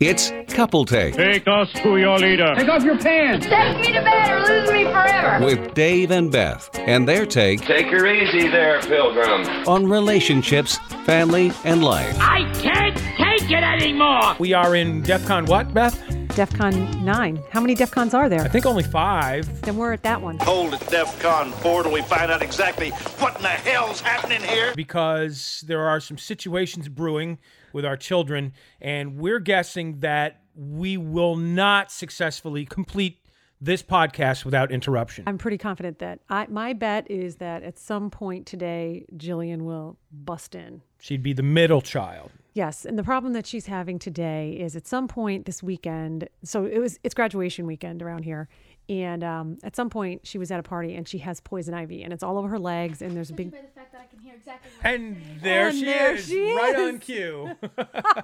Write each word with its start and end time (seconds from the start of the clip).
It's 0.00 0.32
Couple 0.46 0.84
Take 0.84 1.16
Take 1.16 1.48
us 1.48 1.72
to 1.82 1.96
your 1.96 2.18
leader. 2.20 2.54
Take 2.56 2.68
off 2.68 2.84
your 2.84 2.98
pants. 2.98 3.46
Take 3.46 3.78
me 3.78 3.92
to 3.92 4.00
bed 4.00 4.30
or 4.30 4.46
lose 4.46 4.70
me 4.70 4.84
forever. 4.84 5.44
with 5.44 5.74
Dave 5.74 6.12
and 6.12 6.30
Beth 6.30 6.70
and 6.78 7.08
their 7.08 7.26
take 7.26 7.62
Take 7.62 7.86
her 7.86 8.06
easy 8.06 8.46
there, 8.48 8.80
Pilgrim. 8.82 9.42
on 9.66 9.88
relationships, 9.88 10.78
family, 11.04 11.50
and 11.64 11.82
life. 11.82 12.16
I 12.20 12.48
can't 12.60 12.96
take 12.96 13.50
it 13.50 13.64
anymore. 13.64 14.36
We 14.38 14.52
are 14.52 14.76
in 14.76 15.02
DEF 15.02 15.26
CON 15.26 15.46
what, 15.46 15.74
Beth? 15.74 16.00
DEFCON 16.38 17.02
9. 17.02 17.42
How 17.50 17.60
many 17.60 17.74
DEFCONs 17.74 18.14
are 18.14 18.28
there? 18.28 18.42
I 18.42 18.48
think 18.48 18.64
only 18.64 18.84
five. 18.84 19.62
Then 19.62 19.76
we're 19.76 19.92
at 19.92 20.04
that 20.04 20.22
one. 20.22 20.38
Hold 20.38 20.74
at 20.74 20.88
DEF 20.88 21.18
CON 21.20 21.50
4 21.50 21.82
till 21.82 21.92
we 21.92 22.02
find 22.02 22.30
out 22.30 22.42
exactly 22.42 22.90
what 23.18 23.34
in 23.34 23.42
the 23.42 23.48
hell's 23.48 24.00
happening 24.00 24.40
here. 24.42 24.72
because 24.76 25.64
there 25.66 25.88
are 25.88 25.98
some 25.98 26.16
situations 26.16 26.88
brewing 26.88 27.38
with 27.72 27.84
our 27.84 27.96
children, 27.96 28.52
and 28.80 29.18
we're 29.18 29.40
guessing 29.40 30.00
that 30.00 30.42
we 30.54 30.96
will 30.96 31.36
not 31.36 31.90
successfully 31.90 32.64
complete 32.64 33.20
this 33.60 33.82
podcast 33.82 34.44
without 34.44 34.70
interruption. 34.70 35.24
I'm 35.26 35.38
pretty 35.38 35.58
confident 35.58 35.98
that 35.98 36.20
I, 36.28 36.46
my 36.48 36.72
bet 36.72 37.10
is 37.10 37.36
that 37.36 37.62
at 37.62 37.78
some 37.78 38.10
point 38.10 38.46
today, 38.46 39.04
Jillian 39.16 39.62
will 39.62 39.98
bust 40.12 40.54
in. 40.54 40.82
She'd 41.00 41.22
be 41.22 41.32
the 41.32 41.42
middle 41.42 41.80
child. 41.80 42.30
Yes, 42.54 42.84
and 42.84 42.98
the 42.98 43.04
problem 43.04 43.34
that 43.34 43.46
she's 43.46 43.66
having 43.66 43.98
today 43.98 44.52
is 44.52 44.74
at 44.74 44.86
some 44.86 45.06
point 45.06 45.46
this 45.46 45.62
weekend. 45.62 46.28
So 46.42 46.64
it 46.64 46.78
was 46.78 46.98
it's 47.04 47.14
graduation 47.14 47.66
weekend 47.66 48.02
around 48.02 48.24
here, 48.24 48.48
and 48.88 49.22
um, 49.22 49.58
at 49.62 49.76
some 49.76 49.90
point 49.90 50.26
she 50.26 50.38
was 50.38 50.50
at 50.50 50.58
a 50.58 50.62
party 50.62 50.94
and 50.94 51.06
she 51.06 51.18
has 51.18 51.40
poison 51.40 51.74
ivy 51.74 52.02
and 52.02 52.12
it's 52.12 52.22
all 52.22 52.38
over 52.38 52.48
her 52.48 52.58
legs 52.58 53.02
and 53.02 53.16
there's 53.16 53.30
a 53.30 53.34
big. 53.34 53.50
the 53.50 53.58
fact 53.74 53.92
that 53.92 54.00
I 54.00 54.06
can 54.06 54.18
hear 54.18 54.34
exactly 54.34 54.70
And 54.82 55.22
there, 55.42 55.68
And 55.68 55.78
she, 55.78 55.84
there 55.84 56.14
is, 56.14 56.26
she 56.26 56.54
right 56.54 56.76
on 56.76 56.98
cue. 56.98 57.56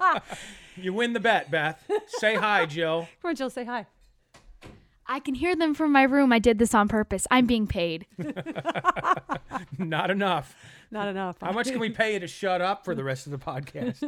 you 0.75 0.93
win 0.93 1.13
the 1.13 1.19
bet, 1.19 1.51
Beth. 1.51 1.83
Say 2.07 2.35
hi, 2.35 2.65
Jill. 2.65 3.07
Come 3.21 3.29
on, 3.29 3.35
Jill, 3.35 3.49
say 3.49 3.65
hi. 3.65 3.85
I 5.07 5.19
can 5.19 5.35
hear 5.35 5.55
them 5.55 5.75
from 5.75 5.91
my 5.91 6.03
room. 6.03 6.33
I 6.33 6.39
did 6.39 6.57
this 6.57 6.73
on 6.73 6.87
purpose. 6.87 7.27
I'm 7.29 7.45
being 7.45 7.67
paid. 7.67 8.07
Not 9.77 10.09
enough. 10.09 10.55
Not 10.89 11.07
enough. 11.07 11.37
How 11.41 11.51
much 11.51 11.67
can 11.67 11.79
we 11.79 11.89
pay 11.89 12.13
you 12.13 12.19
to 12.19 12.27
shut 12.27 12.61
up 12.61 12.85
for 12.85 12.95
the 12.95 13.03
rest 13.03 13.27
of 13.27 13.31
the 13.31 13.37
podcast? 13.37 14.01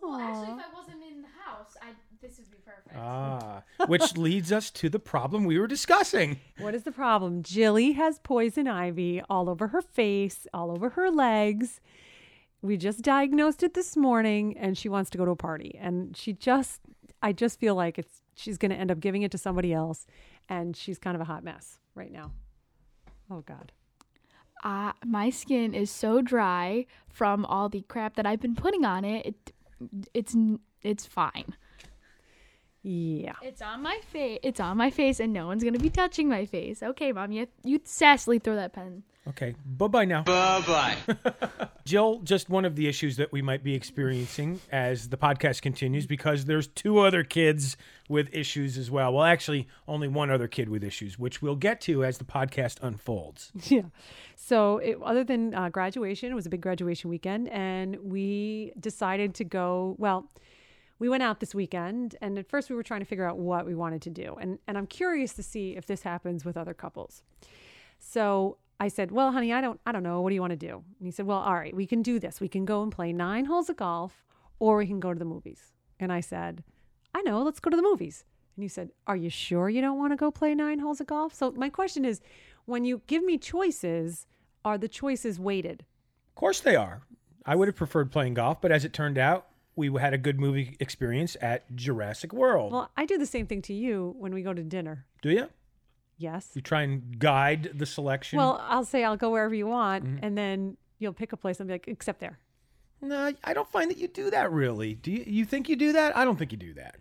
Well, 0.00 0.18
actually, 0.18 0.54
if 0.54 0.64
I 0.64 0.74
wasn't 0.74 1.02
in 1.04 1.20
the 1.20 1.28
house, 1.44 1.76
I 1.82 1.88
this 2.22 2.38
would 2.38 2.49
be 2.49 2.49
perfect. 2.49 2.49
Ah, 2.96 3.62
which 3.86 4.16
leads 4.16 4.52
us 4.52 4.70
to 4.70 4.88
the 4.88 4.98
problem 4.98 5.44
we 5.44 5.58
were 5.58 5.66
discussing. 5.66 6.40
What 6.58 6.74
is 6.74 6.82
the 6.84 6.92
problem? 6.92 7.42
Jilly 7.42 7.92
has 7.92 8.18
poison 8.18 8.68
ivy 8.68 9.22
all 9.28 9.48
over 9.48 9.68
her 9.68 9.82
face, 9.82 10.46
all 10.52 10.70
over 10.70 10.90
her 10.90 11.10
legs. 11.10 11.80
We 12.62 12.76
just 12.76 13.02
diagnosed 13.02 13.62
it 13.62 13.74
this 13.74 13.96
morning 13.96 14.56
and 14.58 14.76
she 14.76 14.88
wants 14.88 15.10
to 15.10 15.18
go 15.18 15.24
to 15.24 15.30
a 15.30 15.36
party. 15.36 15.78
And 15.80 16.16
she 16.16 16.32
just 16.32 16.80
I 17.22 17.32
just 17.32 17.58
feel 17.60 17.74
like 17.74 17.98
it's 17.98 18.22
she's 18.34 18.58
going 18.58 18.70
to 18.70 18.76
end 18.76 18.90
up 18.90 19.00
giving 19.00 19.22
it 19.22 19.30
to 19.32 19.38
somebody 19.38 19.72
else 19.72 20.06
and 20.48 20.76
she's 20.76 20.98
kind 20.98 21.14
of 21.14 21.20
a 21.20 21.24
hot 21.24 21.44
mess 21.44 21.78
right 21.94 22.12
now. 22.12 22.32
Oh 23.30 23.40
god. 23.40 23.72
Uh, 24.62 24.92
my 25.06 25.30
skin 25.30 25.72
is 25.72 25.90
so 25.90 26.20
dry 26.20 26.84
from 27.08 27.46
all 27.46 27.68
the 27.68 27.82
crap 27.82 28.16
that 28.16 28.26
I've 28.26 28.40
been 28.40 28.54
putting 28.54 28.84
on 28.84 29.04
it. 29.04 29.26
it 29.26 29.52
it's 30.12 30.36
it's 30.82 31.06
fine. 31.06 31.56
Yeah. 32.82 33.34
It's 33.42 33.60
on 33.60 33.82
my 33.82 34.00
face. 34.10 34.38
It's 34.42 34.60
on 34.60 34.76
my 34.76 34.90
face, 34.90 35.20
and 35.20 35.32
no 35.32 35.46
one's 35.46 35.62
gonna 35.62 35.78
be 35.78 35.90
touching 35.90 36.28
my 36.28 36.46
face. 36.46 36.82
Okay, 36.82 37.12
mom, 37.12 37.32
you 37.32 37.46
you 37.62 37.78
sassily 37.80 38.42
throw 38.42 38.56
that 38.56 38.72
pen. 38.72 39.02
Okay, 39.28 39.54
bye 39.66 39.86
bye 39.86 40.04
now. 40.06 40.22
Bye 40.22 40.96
bye. 41.06 41.68
Jill, 41.84 42.20
just 42.20 42.48
one 42.48 42.64
of 42.64 42.74
the 42.74 42.88
issues 42.88 43.16
that 43.18 43.30
we 43.32 43.42
might 43.42 43.62
be 43.62 43.74
experiencing 43.74 44.60
as 44.72 45.10
the 45.10 45.18
podcast 45.18 45.60
continues 45.60 46.06
because 46.06 46.46
there's 46.46 46.68
two 46.68 47.00
other 47.00 47.22
kids 47.22 47.76
with 48.08 48.32
issues 48.32 48.78
as 48.78 48.90
well. 48.90 49.12
Well, 49.12 49.24
actually, 49.24 49.68
only 49.86 50.08
one 50.08 50.30
other 50.30 50.48
kid 50.48 50.68
with 50.70 50.82
issues, 50.82 51.18
which 51.18 51.42
we'll 51.42 51.56
get 51.56 51.82
to 51.82 52.02
as 52.02 52.18
the 52.18 52.24
podcast 52.24 52.76
unfolds. 52.82 53.52
Yeah. 53.70 53.82
So, 54.36 54.78
it, 54.78 54.98
other 55.04 55.22
than 55.22 55.54
uh, 55.54 55.68
graduation, 55.68 56.32
it 56.32 56.34
was 56.34 56.46
a 56.46 56.48
big 56.50 56.62
graduation 56.62 57.10
weekend, 57.10 57.48
and 57.50 57.98
we 58.02 58.72
decided 58.80 59.34
to 59.34 59.44
go. 59.44 59.94
Well, 59.98 60.30
we 61.00 61.08
went 61.08 61.24
out 61.24 61.40
this 61.40 61.54
weekend, 61.54 62.14
and 62.20 62.38
at 62.38 62.48
first 62.48 62.70
we 62.70 62.76
were 62.76 62.84
trying 62.84 63.00
to 63.00 63.06
figure 63.06 63.24
out 63.24 63.38
what 63.38 63.66
we 63.66 63.74
wanted 63.74 64.02
to 64.02 64.10
do, 64.10 64.36
and 64.40 64.60
and 64.68 64.78
I'm 64.78 64.86
curious 64.86 65.32
to 65.32 65.42
see 65.42 65.76
if 65.76 65.86
this 65.86 66.02
happens 66.02 66.44
with 66.44 66.56
other 66.56 66.74
couples. 66.74 67.24
So 67.98 68.58
I 68.78 68.88
said, 68.88 69.10
"Well, 69.10 69.32
honey, 69.32 69.52
I 69.52 69.60
don't, 69.60 69.80
I 69.84 69.92
don't 69.92 70.04
know. 70.04 70.20
What 70.20 70.28
do 70.28 70.34
you 70.34 70.40
want 70.40 70.52
to 70.52 70.68
do?" 70.68 70.84
And 70.98 71.06
he 71.06 71.10
said, 71.10 71.26
"Well, 71.26 71.38
all 71.38 71.54
right, 71.54 71.74
we 71.74 71.86
can 71.86 72.02
do 72.02 72.20
this. 72.20 72.40
We 72.40 72.48
can 72.48 72.64
go 72.64 72.82
and 72.82 72.92
play 72.92 73.12
nine 73.12 73.46
holes 73.46 73.68
of 73.68 73.76
golf, 73.76 74.24
or 74.60 74.76
we 74.76 74.86
can 74.86 75.00
go 75.00 75.12
to 75.12 75.18
the 75.18 75.24
movies." 75.24 75.72
And 75.98 76.12
I 76.12 76.20
said, 76.20 76.62
"I 77.14 77.22
know. 77.22 77.42
Let's 77.42 77.60
go 77.60 77.70
to 77.70 77.76
the 77.76 77.82
movies." 77.82 78.24
And 78.56 78.62
he 78.62 78.68
said, 78.68 78.90
"Are 79.06 79.16
you 79.16 79.30
sure 79.30 79.70
you 79.70 79.80
don't 79.80 79.98
want 79.98 80.12
to 80.12 80.16
go 80.16 80.30
play 80.30 80.54
nine 80.54 80.80
holes 80.80 81.00
of 81.00 81.06
golf?" 81.06 81.34
So 81.34 81.50
my 81.52 81.70
question 81.70 82.04
is, 82.04 82.20
when 82.66 82.84
you 82.84 83.00
give 83.06 83.24
me 83.24 83.38
choices, 83.38 84.26
are 84.66 84.76
the 84.76 84.88
choices 84.88 85.40
weighted? 85.40 85.86
Of 86.28 86.34
course, 86.34 86.60
they 86.60 86.76
are. 86.76 87.02
I 87.46 87.56
would 87.56 87.68
have 87.68 87.76
preferred 87.76 88.12
playing 88.12 88.34
golf, 88.34 88.60
but 88.60 88.70
as 88.70 88.84
it 88.84 88.92
turned 88.92 89.16
out, 89.16 89.49
we 89.76 89.90
had 90.00 90.12
a 90.14 90.18
good 90.18 90.38
movie 90.40 90.76
experience 90.80 91.36
at 91.40 91.74
Jurassic 91.74 92.32
World. 92.32 92.72
Well, 92.72 92.90
I 92.96 93.06
do 93.06 93.16
the 93.18 93.26
same 93.26 93.46
thing 93.46 93.62
to 93.62 93.72
you 93.74 94.14
when 94.18 94.34
we 94.34 94.42
go 94.42 94.52
to 94.52 94.62
dinner. 94.62 95.06
Do 95.22 95.30
you? 95.30 95.48
Yes. 96.18 96.50
You 96.54 96.60
try 96.60 96.82
and 96.82 97.18
guide 97.18 97.70
the 97.74 97.86
selection. 97.86 98.36
Well, 98.38 98.60
I'll 98.68 98.84
say 98.84 99.04
I'll 99.04 99.16
go 99.16 99.30
wherever 99.30 99.54
you 99.54 99.66
want, 99.66 100.04
Mm-hmm. 100.04 100.24
and 100.24 100.36
then 100.36 100.76
you'll 100.98 101.14
pick 101.14 101.32
a 101.32 101.36
place 101.36 101.60
and 101.60 101.66
be 101.68 101.74
like, 101.74 101.88
except 101.88 102.20
there. 102.20 102.38
no, 103.00 103.32
I 103.42 103.54
don't 103.54 103.70
find 103.70 103.90
that 103.90 103.96
you 103.96 104.08
do 104.08 104.30
that 104.30 104.52
really. 104.52 104.94
Do 104.94 105.10
you? 105.10 105.24
You 105.26 105.44
think 105.46 105.68
you 105.70 105.76
do 105.76 105.92
that? 105.92 106.14
I 106.16 106.24
don't 106.26 106.38
think 106.38 106.52
you 106.52 106.58
do 106.58 106.74
that. 106.74 106.96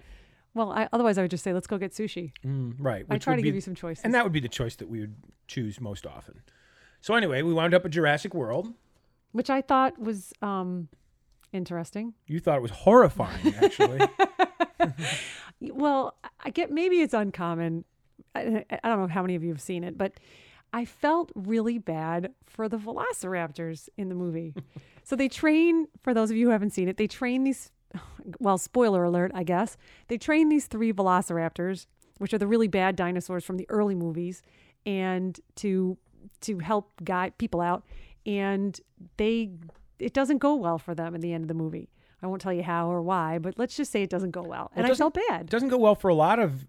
Well, 0.53 0.72
I, 0.72 0.88
otherwise 0.94 1.18
I 1.18 1.22
would 1.22 1.31
just 1.31 1.44
say, 1.44 1.53
let's 1.53 1.68
go 1.68 1.78
get 1.78 1.91
sushi. 1.91 2.31
Mm, 2.46 2.75
right. 2.79 3.06
I 3.09 3.18
try 3.18 3.35
to 3.35 3.41
be- 3.41 3.47
give 3.50 3.56
you 3.56 3.62
some 3.62 3.75
choices. 3.75 4.03
And 4.06 4.13
that 4.13 4.24
would 4.24 4.34
be 4.34 4.40
the 4.40 4.47
choice 4.50 4.75
that 4.78 4.90
we 4.90 5.02
would 5.02 5.16
choose 5.47 5.79
most 5.81 6.06
often. 6.06 6.41
So 7.02 7.13
anyway, 7.13 7.41
we 7.44 7.53
wound 7.53 7.74
up 7.74 7.85
at 7.85 7.91
Jurassic 7.91 8.34
World. 8.34 8.74
which 9.31 9.50
I 9.50 9.62
thought 9.62 10.00
was 10.00 10.34
um, 10.41 10.88
interesting. 11.52 12.14
You 12.28 12.40
thought 12.40 12.58
it 12.58 12.62
was 12.62 12.72
horrifying, 12.72 13.54
actually. 13.62 14.00
Well, 15.62 16.16
I 16.44 16.52
get 16.52 16.72
maybe 16.72 17.02
it's 17.02 17.14
uncommon. 17.14 17.84
I, 18.34 18.64
I 18.72 18.88
don't 18.88 19.00
know 19.00 19.08
how 19.08 19.22
many 19.22 19.36
of 19.36 19.44
you 19.44 19.50
have 19.50 19.62
seen 19.62 19.84
it, 19.84 19.98
but 19.98 20.14
I 20.72 20.86
felt 20.86 21.32
really 21.36 21.78
bad 21.78 22.34
for 22.46 22.70
the 22.70 22.78
velociraptors 22.78 23.90
in 23.98 24.09
the 24.09 24.16
movie. 24.16 24.54
so 25.04 25.16
they 25.16 25.28
train, 25.28 25.88
for 26.02 26.14
those 26.14 26.32
of 26.32 26.38
you 26.38 26.48
who 26.48 26.52
haven't 26.52 26.72
seen 26.72 26.88
it, 26.88 26.98
they 26.98 27.08
train 27.08 27.44
these, 27.44 27.72
well, 28.40 28.58
spoiler 28.58 29.04
alert, 29.04 29.32
I 29.34 29.44
guess. 29.44 29.78
They 30.08 30.18
train 30.18 30.50
these 30.50 30.68
three 30.68 30.94
velociraptors, 30.94 31.88
which 32.20 32.34
are 32.34 32.38
the 32.38 32.48
really 32.48 32.68
bad 32.68 32.96
dinosaurs 32.96 33.44
from 33.44 33.58
the 33.58 33.70
early 33.70 33.96
movies, 33.96 34.42
and 34.86 35.40
to 35.56 35.98
to 36.42 36.59
help 36.59 36.92
guide 37.04 37.38
people 37.38 37.62
out. 37.62 37.84
And 38.26 38.80
they, 39.18 39.52
it 40.00 40.14
doesn't 40.14 40.38
go 40.40 40.56
well 40.56 40.78
for 40.78 40.96
them 40.96 41.14
in 41.16 41.22
the 41.22 41.34
end 41.34 41.44
of 41.44 41.48
the 41.48 41.54
movie. 41.54 41.90
I 42.22 42.28
won't 42.28 42.42
tell 42.42 42.54
you 42.54 42.64
how 42.64 42.90
or 42.92 43.02
why, 43.02 43.38
but 43.38 43.58
let's 43.58 43.78
just 43.78 43.92
say 43.92 44.04
it 44.04 44.10
doesn't 44.10 44.32
go 44.32 44.42
well. 44.42 44.72
And 44.76 44.86
It 44.86 44.92
I 44.92 44.96
felt 44.96 45.16
It 45.16 45.24
bad. 45.30 45.50
doesn't 45.50 45.70
go 45.70 45.78
well 45.78 45.96
for 45.96 46.10
a 46.10 46.14
lot 46.16 46.40
of 46.40 46.66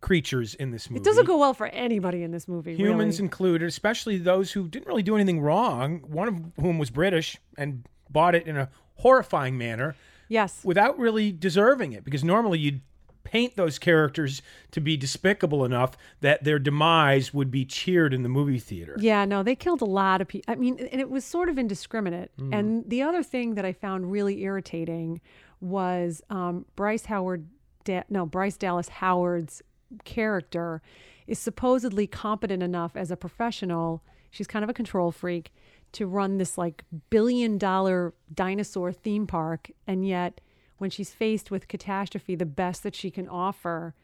creatures 0.00 0.54
in 0.54 0.70
this 0.70 0.88
movie. 0.90 1.00
It 1.00 1.04
doesn't 1.04 1.26
go 1.26 1.36
well 1.38 1.54
for 1.54 1.66
anybody 1.66 2.22
in 2.22 2.30
this 2.30 2.46
movie. 2.48 2.76
humans 2.76 3.16
really. 3.18 3.26
included, 3.26 3.66
especially 3.68 4.18
those 4.18 4.52
who 4.52 4.68
didn't 4.68 4.86
really 4.86 5.02
do 5.02 5.14
anything 5.14 5.40
wrong. 5.40 6.00
One 6.06 6.28
of 6.28 6.64
whom 6.64 6.78
was 6.78 6.90
British 6.90 7.36
and 7.58 7.86
bought 8.10 8.34
it 8.34 8.46
in 8.46 8.56
a 8.56 8.68
horrifying 8.96 9.58
manner 9.58 9.96
yes. 10.28 10.60
without 10.64 10.98
really 10.98 11.32
deserving 11.32 11.92
it. 11.92 12.04
Because 12.04 12.24
normally 12.24 12.58
you'd 12.58 12.80
paint 13.26 13.56
those 13.56 13.78
characters 13.78 14.40
to 14.70 14.80
be 14.80 14.96
despicable 14.96 15.64
enough 15.64 15.98
that 16.20 16.44
their 16.44 16.60
demise 16.60 17.34
would 17.34 17.50
be 17.50 17.64
cheered 17.64 18.14
in 18.14 18.22
the 18.22 18.28
movie 18.28 18.60
theater. 18.60 18.96
Yeah, 19.00 19.24
no, 19.24 19.42
they 19.42 19.56
killed 19.56 19.82
a 19.82 19.86
lot 19.86 20.20
of 20.20 20.28
people. 20.28 20.52
I 20.52 20.56
mean, 20.56 20.78
and 20.92 21.00
it 21.00 21.10
was 21.10 21.24
sort 21.24 21.48
of 21.48 21.58
indiscriminate. 21.58 22.30
And 22.52 22.88
the 22.88 23.02
other 23.02 23.24
thing 23.24 23.56
that 23.56 23.64
I 23.64 23.72
found 23.72 24.12
really 24.12 24.42
irritating 24.42 25.20
was 25.60 26.22
um, 26.30 26.66
Bryce 26.76 27.06
Howard, 27.06 27.48
da- 27.82 28.04
no, 28.08 28.26
Bryce 28.26 28.56
Dallas 28.56 28.88
Howard's 28.88 29.60
character 30.04 30.80
is 31.26 31.40
supposedly 31.40 32.06
competent 32.06 32.62
enough 32.62 32.92
as 32.94 33.10
a 33.10 33.16
professional. 33.16 34.04
She's 34.30 34.46
kind 34.46 34.62
of 34.62 34.70
a 34.70 34.74
control 34.74 35.10
freak 35.10 35.52
to 35.92 36.06
run 36.06 36.38
this 36.38 36.56
like 36.56 36.84
billion 37.10 37.58
dollar 37.58 38.14
dinosaur 38.32 38.92
theme 38.92 39.26
park. 39.26 39.70
And 39.86 40.06
yet, 40.06 40.40
when 40.78 40.90
she's 40.90 41.10
faced 41.12 41.50
with 41.50 41.68
catastrophe, 41.68 42.34
the 42.34 42.46
best 42.46 42.82
that 42.82 42.94
she 42.94 43.10
can 43.10 43.28
offer 43.28 43.94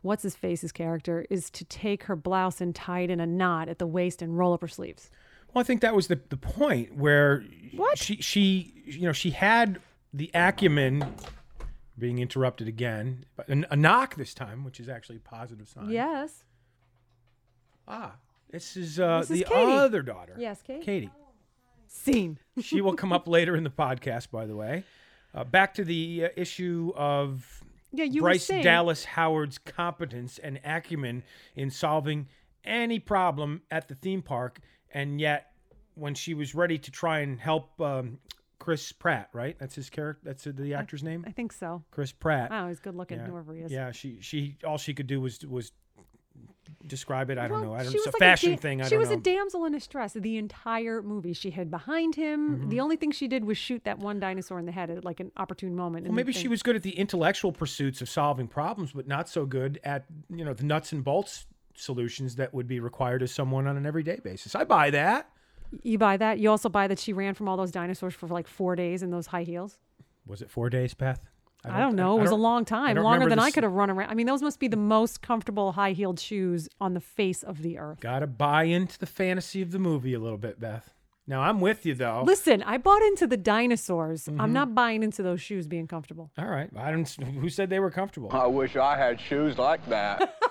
what's 0.00 0.24
his 0.24 0.34
face's 0.34 0.72
character 0.72 1.24
is 1.30 1.48
to 1.50 1.64
take 1.64 2.04
her 2.04 2.16
blouse 2.16 2.60
and 2.60 2.74
tie 2.74 3.00
it 3.00 3.10
in 3.10 3.20
a 3.20 3.26
knot 3.26 3.68
at 3.68 3.78
the 3.78 3.86
waist 3.86 4.20
and 4.20 4.36
roll 4.36 4.52
up 4.52 4.60
her 4.60 4.66
sleeves. 4.68 5.10
Well, 5.54 5.60
I 5.60 5.64
think 5.64 5.80
that 5.82 5.94
was 5.94 6.08
the, 6.08 6.18
the 6.28 6.36
point 6.36 6.96
where 6.96 7.44
What? 7.76 7.98
she 7.98 8.16
she 8.16 8.72
you 8.84 9.02
know 9.02 9.12
she 9.12 9.30
had 9.30 9.80
the 10.12 10.30
acumen. 10.34 11.14
Being 11.98 12.18
interrupted 12.18 12.68
again, 12.68 13.26
but 13.36 13.48
a, 13.50 13.64
a 13.70 13.76
knock 13.76 14.14
this 14.16 14.32
time, 14.32 14.64
which 14.64 14.80
is 14.80 14.88
actually 14.88 15.16
a 15.16 15.20
positive 15.20 15.68
sign. 15.68 15.90
Yes. 15.90 16.42
Ah, 17.86 18.14
this 18.50 18.76
is 18.76 18.98
uh, 18.98 19.20
This 19.20 19.30
is 19.30 19.38
the 19.40 19.44
Katie. 19.44 19.72
other 19.72 20.02
daughter. 20.02 20.34
Yes, 20.38 20.62
Kate. 20.62 20.82
Katie. 20.82 21.10
Scene. 21.86 22.38
She 22.60 22.80
will 22.80 22.94
come 22.94 23.12
up 23.12 23.28
later 23.36 23.54
in 23.54 23.62
the 23.62 23.70
podcast, 23.70 24.30
by 24.30 24.46
the 24.46 24.56
way. 24.56 24.84
Uh, 25.34 25.44
back 25.44 25.74
to 25.74 25.84
the 25.84 26.24
uh, 26.24 26.28
issue 26.36 26.92
of 26.96 27.62
Yeah, 27.92 28.04
you 28.04 28.20
Bryce 28.22 28.44
saying- 28.44 28.64
Dallas 28.64 29.04
Howard's 29.04 29.58
competence 29.58 30.38
and 30.38 30.60
acumen 30.64 31.22
in 31.56 31.70
solving 31.70 32.28
any 32.64 32.98
problem 32.98 33.62
at 33.70 33.88
the 33.88 33.94
theme 33.94 34.22
park, 34.22 34.60
and 34.92 35.20
yet 35.20 35.52
when 35.94 36.14
she 36.14 36.34
was 36.34 36.54
ready 36.54 36.78
to 36.78 36.90
try 36.90 37.20
and 37.20 37.40
help 37.40 37.80
um, 37.80 38.18
Chris 38.58 38.92
Pratt, 38.92 39.28
right? 39.32 39.58
That's 39.58 39.74
his 39.74 39.90
character. 39.90 40.22
That's 40.24 40.44
the 40.44 40.74
actor's 40.74 41.02
name. 41.02 41.24
I 41.26 41.32
think 41.32 41.52
so. 41.52 41.82
Chris 41.90 42.12
Pratt. 42.12 42.52
I. 42.52 42.68
He's 42.68 42.78
good 42.78 42.94
looking, 42.94 43.18
yeah. 43.18 43.26
whoever 43.26 43.52
he 43.54 43.62
is. 43.62 43.72
Yeah, 43.72 43.90
she 43.90 44.18
she 44.20 44.56
all 44.64 44.78
she 44.78 44.94
could 44.94 45.06
do 45.06 45.20
was 45.20 45.44
was 45.44 45.72
describe 46.86 47.30
it. 47.30 47.38
I 47.38 47.48
don't 47.48 47.62
know. 47.62 47.74
I 47.74 47.82
don't. 47.82 47.94
It's 47.94 48.06
a 48.06 48.10
like 48.10 48.18
fashion 48.18 48.52
da- 48.52 48.56
thing. 48.56 48.82
I 48.82 48.88
she 48.88 48.96
was 48.96 49.08
know. 49.08 49.16
a 49.16 49.18
damsel 49.18 49.64
in 49.64 49.72
distress 49.72 50.12
the 50.12 50.36
entire 50.36 51.02
movie. 51.02 51.32
She 51.32 51.50
hid 51.50 51.70
behind 51.70 52.14
him. 52.14 52.56
Mm-hmm. 52.56 52.68
The 52.68 52.80
only 52.80 52.96
thing 52.96 53.10
she 53.10 53.28
did 53.28 53.44
was 53.44 53.58
shoot 53.58 53.84
that 53.84 53.98
one 53.98 54.20
dinosaur 54.20 54.58
in 54.58 54.66
the 54.66 54.72
head 54.72 54.90
at 54.90 55.04
like 55.04 55.20
an 55.20 55.32
opportune 55.36 55.74
moment. 55.74 56.06
Well, 56.06 56.14
maybe 56.14 56.32
she 56.32 56.48
was 56.48 56.62
good 56.62 56.76
at 56.76 56.82
the 56.82 56.96
intellectual 56.98 57.52
pursuits 57.52 58.00
of 58.02 58.08
solving 58.08 58.48
problems, 58.48 58.92
but 58.92 59.06
not 59.06 59.28
so 59.28 59.46
good 59.46 59.80
at 59.84 60.04
you 60.28 60.44
know 60.44 60.54
the 60.54 60.64
nuts 60.64 60.92
and 60.92 61.02
bolts 61.04 61.46
solutions 61.74 62.36
that 62.36 62.52
would 62.52 62.68
be 62.68 62.80
required 62.80 63.22
of 63.22 63.30
someone 63.30 63.66
on 63.66 63.76
an 63.76 63.86
everyday 63.86 64.20
basis. 64.22 64.54
I 64.54 64.64
buy 64.64 64.90
that. 64.90 65.28
You 65.82 65.96
buy 65.96 66.18
that? 66.18 66.38
You 66.38 66.50
also 66.50 66.68
buy 66.68 66.86
that 66.88 66.98
she 66.98 67.12
ran 67.14 67.34
from 67.34 67.48
all 67.48 67.56
those 67.56 67.70
dinosaurs 67.70 68.14
for 68.14 68.26
like 68.26 68.46
four 68.46 68.76
days 68.76 69.02
in 69.02 69.10
those 69.10 69.26
high 69.26 69.44
heels. 69.44 69.78
Was 70.26 70.42
it 70.42 70.50
four 70.50 70.68
days, 70.68 70.92
Beth? 70.94 71.24
I 71.64 71.78
don't, 71.80 71.94
know. 71.94 72.18
It 72.18 72.22
was 72.22 72.30
a 72.32 72.36
long 72.36 72.64
time, 72.64 72.96
longer 72.96 73.28
than 73.28 73.38
the 73.38 73.44
I 73.44 73.48
s- 73.48 73.54
could 73.54 73.62
have 73.62 73.72
run 73.72 73.88
around. 73.88 74.10
I 74.10 74.14
mean, 74.14 74.26
those 74.26 74.42
must 74.42 74.58
be 74.58 74.66
the 74.68 74.76
most 74.76 75.22
comfortable 75.22 75.72
high 75.72 75.92
heeled 75.92 76.18
shoes 76.18 76.68
on 76.80 76.94
the 76.94 77.00
face 77.00 77.42
of 77.44 77.62
the 77.62 77.78
earth. 77.78 78.00
Gotta 78.00 78.26
buy 78.26 78.64
into 78.64 78.98
the 78.98 79.06
fantasy 79.06 79.62
of 79.62 79.70
the 79.70 79.78
movie 79.78 80.12
a 80.14 80.18
little 80.18 80.38
bit, 80.38 80.58
Beth. 80.58 80.92
Now 81.26 81.40
I'm 81.42 81.60
with 81.60 81.86
you 81.86 81.94
though. 81.94 82.24
Listen, 82.26 82.64
I 82.64 82.78
bought 82.78 83.02
into 83.02 83.28
the 83.28 83.36
dinosaurs. 83.36 84.24
Mm-hmm. 84.24 84.40
I'm 84.40 84.52
not 84.52 84.74
buying 84.74 85.04
into 85.04 85.22
those 85.22 85.40
shoes 85.40 85.68
being 85.68 85.86
comfortable. 85.86 86.32
All 86.36 86.46
right. 86.48 86.68
I 86.76 86.90
don't. 86.90 87.08
Who 87.08 87.48
said 87.48 87.70
they 87.70 87.78
were 87.78 87.92
comfortable? 87.92 88.30
I 88.32 88.46
wish 88.48 88.74
I 88.74 88.96
had 88.96 89.20
shoes 89.20 89.56
like 89.56 89.86
that. 89.88 90.36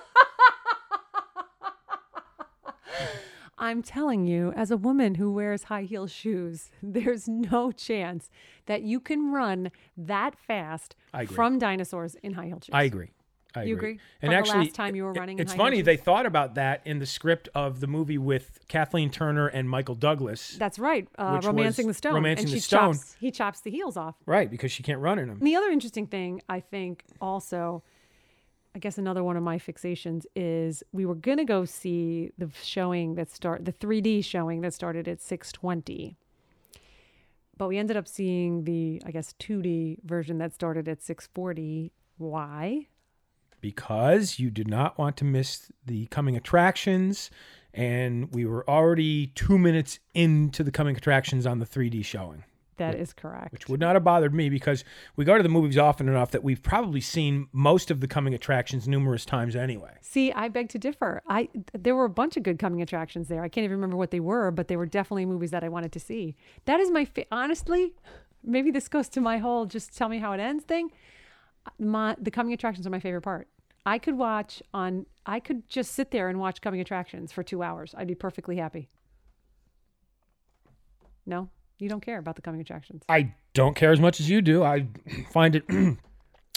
I'm 3.58 3.82
telling 3.82 4.26
you, 4.26 4.52
as 4.56 4.70
a 4.72 4.76
woman 4.76 5.14
who 5.16 5.32
wears 5.32 5.64
high 5.64 5.82
heel 5.82 6.08
shoes, 6.08 6.70
there's 6.82 7.28
no 7.28 7.70
chance 7.70 8.28
that 8.66 8.82
you 8.82 8.98
can 8.98 9.30
run 9.32 9.70
that 9.96 10.36
fast 10.36 10.96
I 11.12 11.22
agree. 11.22 11.34
from 11.34 11.58
dinosaurs 11.58 12.14
in 12.22 12.32
high 12.34 12.46
heel 12.46 12.58
shoes. 12.62 12.70
I 12.74 12.84
agree. 12.84 13.10
I 13.54 13.64
You 13.64 13.74
agree. 13.76 13.90
agree? 13.90 14.00
And 14.22 14.28
From 14.28 14.30
the 14.30 14.36
actually, 14.36 14.64
last 14.64 14.74
time 14.74 14.96
you 14.96 15.04
were 15.04 15.12
running 15.12 15.38
in 15.38 15.42
it's 15.42 15.52
funny 15.52 15.76
shoes? 15.78 15.84
they 15.84 15.98
thought 15.98 16.24
about 16.24 16.54
that 16.54 16.80
in 16.86 17.00
the 17.00 17.04
script 17.06 17.50
of 17.54 17.80
the 17.80 17.86
movie 17.86 18.16
with 18.16 18.60
Kathleen 18.68 19.10
Turner 19.10 19.46
and 19.48 19.68
Michael 19.68 19.94
Douglas. 19.94 20.56
That's 20.58 20.78
right. 20.78 21.06
Uh, 21.18 21.38
romancing 21.44 21.86
the 21.86 21.92
stone. 21.92 22.14
Romancing 22.14 22.46
and 22.46 22.52
the 22.52 22.56
she 22.56 22.60
Stone. 22.60 22.94
chops 22.94 23.16
he 23.20 23.30
chops 23.30 23.60
the 23.60 23.70
heels 23.70 23.98
off. 23.98 24.14
right, 24.24 24.50
because 24.50 24.72
she 24.72 24.82
can't 24.82 25.00
run 25.00 25.18
in 25.18 25.28
them. 25.28 25.36
And 25.38 25.46
the 25.46 25.54
other 25.56 25.68
interesting 25.70 26.06
thing, 26.06 26.40
I 26.48 26.60
think, 26.60 27.04
also, 27.20 27.82
I 28.74 28.78
guess 28.78 28.96
another 28.96 29.22
one 29.22 29.36
of 29.36 29.42
my 29.42 29.58
fixations 29.58 30.24
is 30.34 30.82
we 30.92 31.04
were 31.04 31.14
gonna 31.14 31.44
go 31.44 31.66
see 31.66 32.30
the 32.38 32.48
showing 32.62 33.16
that 33.16 33.30
start 33.30 33.66
the 33.66 33.72
3D 33.72 34.24
showing 34.24 34.62
that 34.62 34.72
started 34.72 35.06
at 35.08 35.18
6:20, 35.20 36.16
but 37.62 37.68
we 37.68 37.78
ended 37.78 37.96
up 37.96 38.08
seeing 38.08 38.64
the 38.64 39.00
I 39.06 39.12
guess 39.12 39.34
2D 39.38 39.98
version 40.02 40.38
that 40.38 40.52
started 40.52 40.88
at 40.88 41.00
6:40. 41.00 41.92
Why? 42.18 42.88
because 43.60 44.40
you 44.40 44.50
did 44.50 44.66
not 44.66 44.98
want 44.98 45.16
to 45.16 45.24
miss 45.24 45.70
the 45.86 46.06
coming 46.06 46.36
attractions 46.36 47.30
and 47.72 48.34
we 48.34 48.44
were 48.44 48.68
already 48.68 49.28
two 49.28 49.56
minutes 49.56 50.00
into 50.14 50.64
the 50.64 50.72
coming 50.72 50.96
attractions 50.96 51.46
on 51.46 51.60
the 51.60 51.64
3d 51.64 52.04
showing 52.04 52.42
That 52.78 52.94
is 52.94 53.12
correct. 53.12 53.52
which 53.52 53.68
would 53.68 53.80
not 53.80 53.94
have 53.96 54.02
bothered 54.04 54.34
me 54.34 54.48
because 54.48 54.82
we 55.14 55.24
go 55.24 55.36
to 55.36 55.42
the 55.42 55.48
movies 55.48 55.76
often 55.78 56.08
enough 56.08 56.30
that 56.32 56.42
we've 56.42 56.62
probably 56.62 57.00
seen 57.00 57.48
most 57.52 57.90
of 57.90 58.00
the 58.00 58.08
coming 58.08 58.34
attractions 58.34 58.88
numerous 58.88 59.24
times 59.24 59.54
anyway 59.54 59.92
See, 60.00 60.32
I 60.32 60.48
beg 60.48 60.68
to 60.70 60.78
differ. 60.78 61.22
I 61.28 61.48
there 61.72 61.94
were 61.94 62.04
a 62.04 62.10
bunch 62.10 62.36
of 62.36 62.42
good 62.42 62.58
coming 62.58 62.82
attractions 62.82 63.28
there. 63.28 63.42
I 63.42 63.48
can't 63.48 63.64
even 63.64 63.76
remember 63.76 63.96
what 63.96 64.10
they 64.10 64.20
were, 64.20 64.50
but 64.50 64.68
they 64.68 64.76
were 64.76 64.86
definitely 64.86 65.26
movies 65.26 65.50
that 65.52 65.62
I 65.64 65.68
wanted 65.68 65.92
to 65.92 66.00
see. 66.00 66.34
That 66.64 66.80
is 66.80 66.90
my 66.90 67.04
fa- 67.04 67.26
honestly. 67.30 67.94
Maybe 68.44 68.70
this 68.70 68.88
goes 68.88 69.08
to 69.10 69.20
my 69.20 69.38
whole 69.38 69.66
just 69.66 69.96
tell 69.96 70.08
me 70.08 70.18
how 70.18 70.32
it 70.32 70.40
ends 70.40 70.64
thing. 70.64 70.90
My 71.78 72.16
the 72.20 72.30
coming 72.30 72.52
attractions 72.52 72.86
are 72.86 72.90
my 72.90 73.00
favorite 73.00 73.22
part. 73.22 73.48
I 73.86 73.98
could 73.98 74.16
watch 74.18 74.62
on. 74.74 75.06
I 75.24 75.40
could 75.40 75.68
just 75.68 75.92
sit 75.92 76.10
there 76.10 76.28
and 76.28 76.38
watch 76.40 76.60
coming 76.60 76.80
attractions 76.80 77.32
for 77.32 77.42
two 77.42 77.62
hours. 77.62 77.94
I'd 77.96 78.08
be 78.08 78.14
perfectly 78.14 78.56
happy. 78.56 78.88
No, 81.24 81.48
you 81.82 81.88
don't 81.88 82.00
care 82.00 82.18
about 82.18 82.36
the 82.36 82.42
coming 82.42 82.60
attractions. 82.60 83.02
i 83.08 83.34
don't 83.54 83.74
care 83.76 83.92
as 83.92 84.00
much 84.00 84.20
as 84.20 84.28
you 84.30 84.40
do 84.40 84.62
i 84.62 84.86
find 85.32 85.56
it 85.56 85.64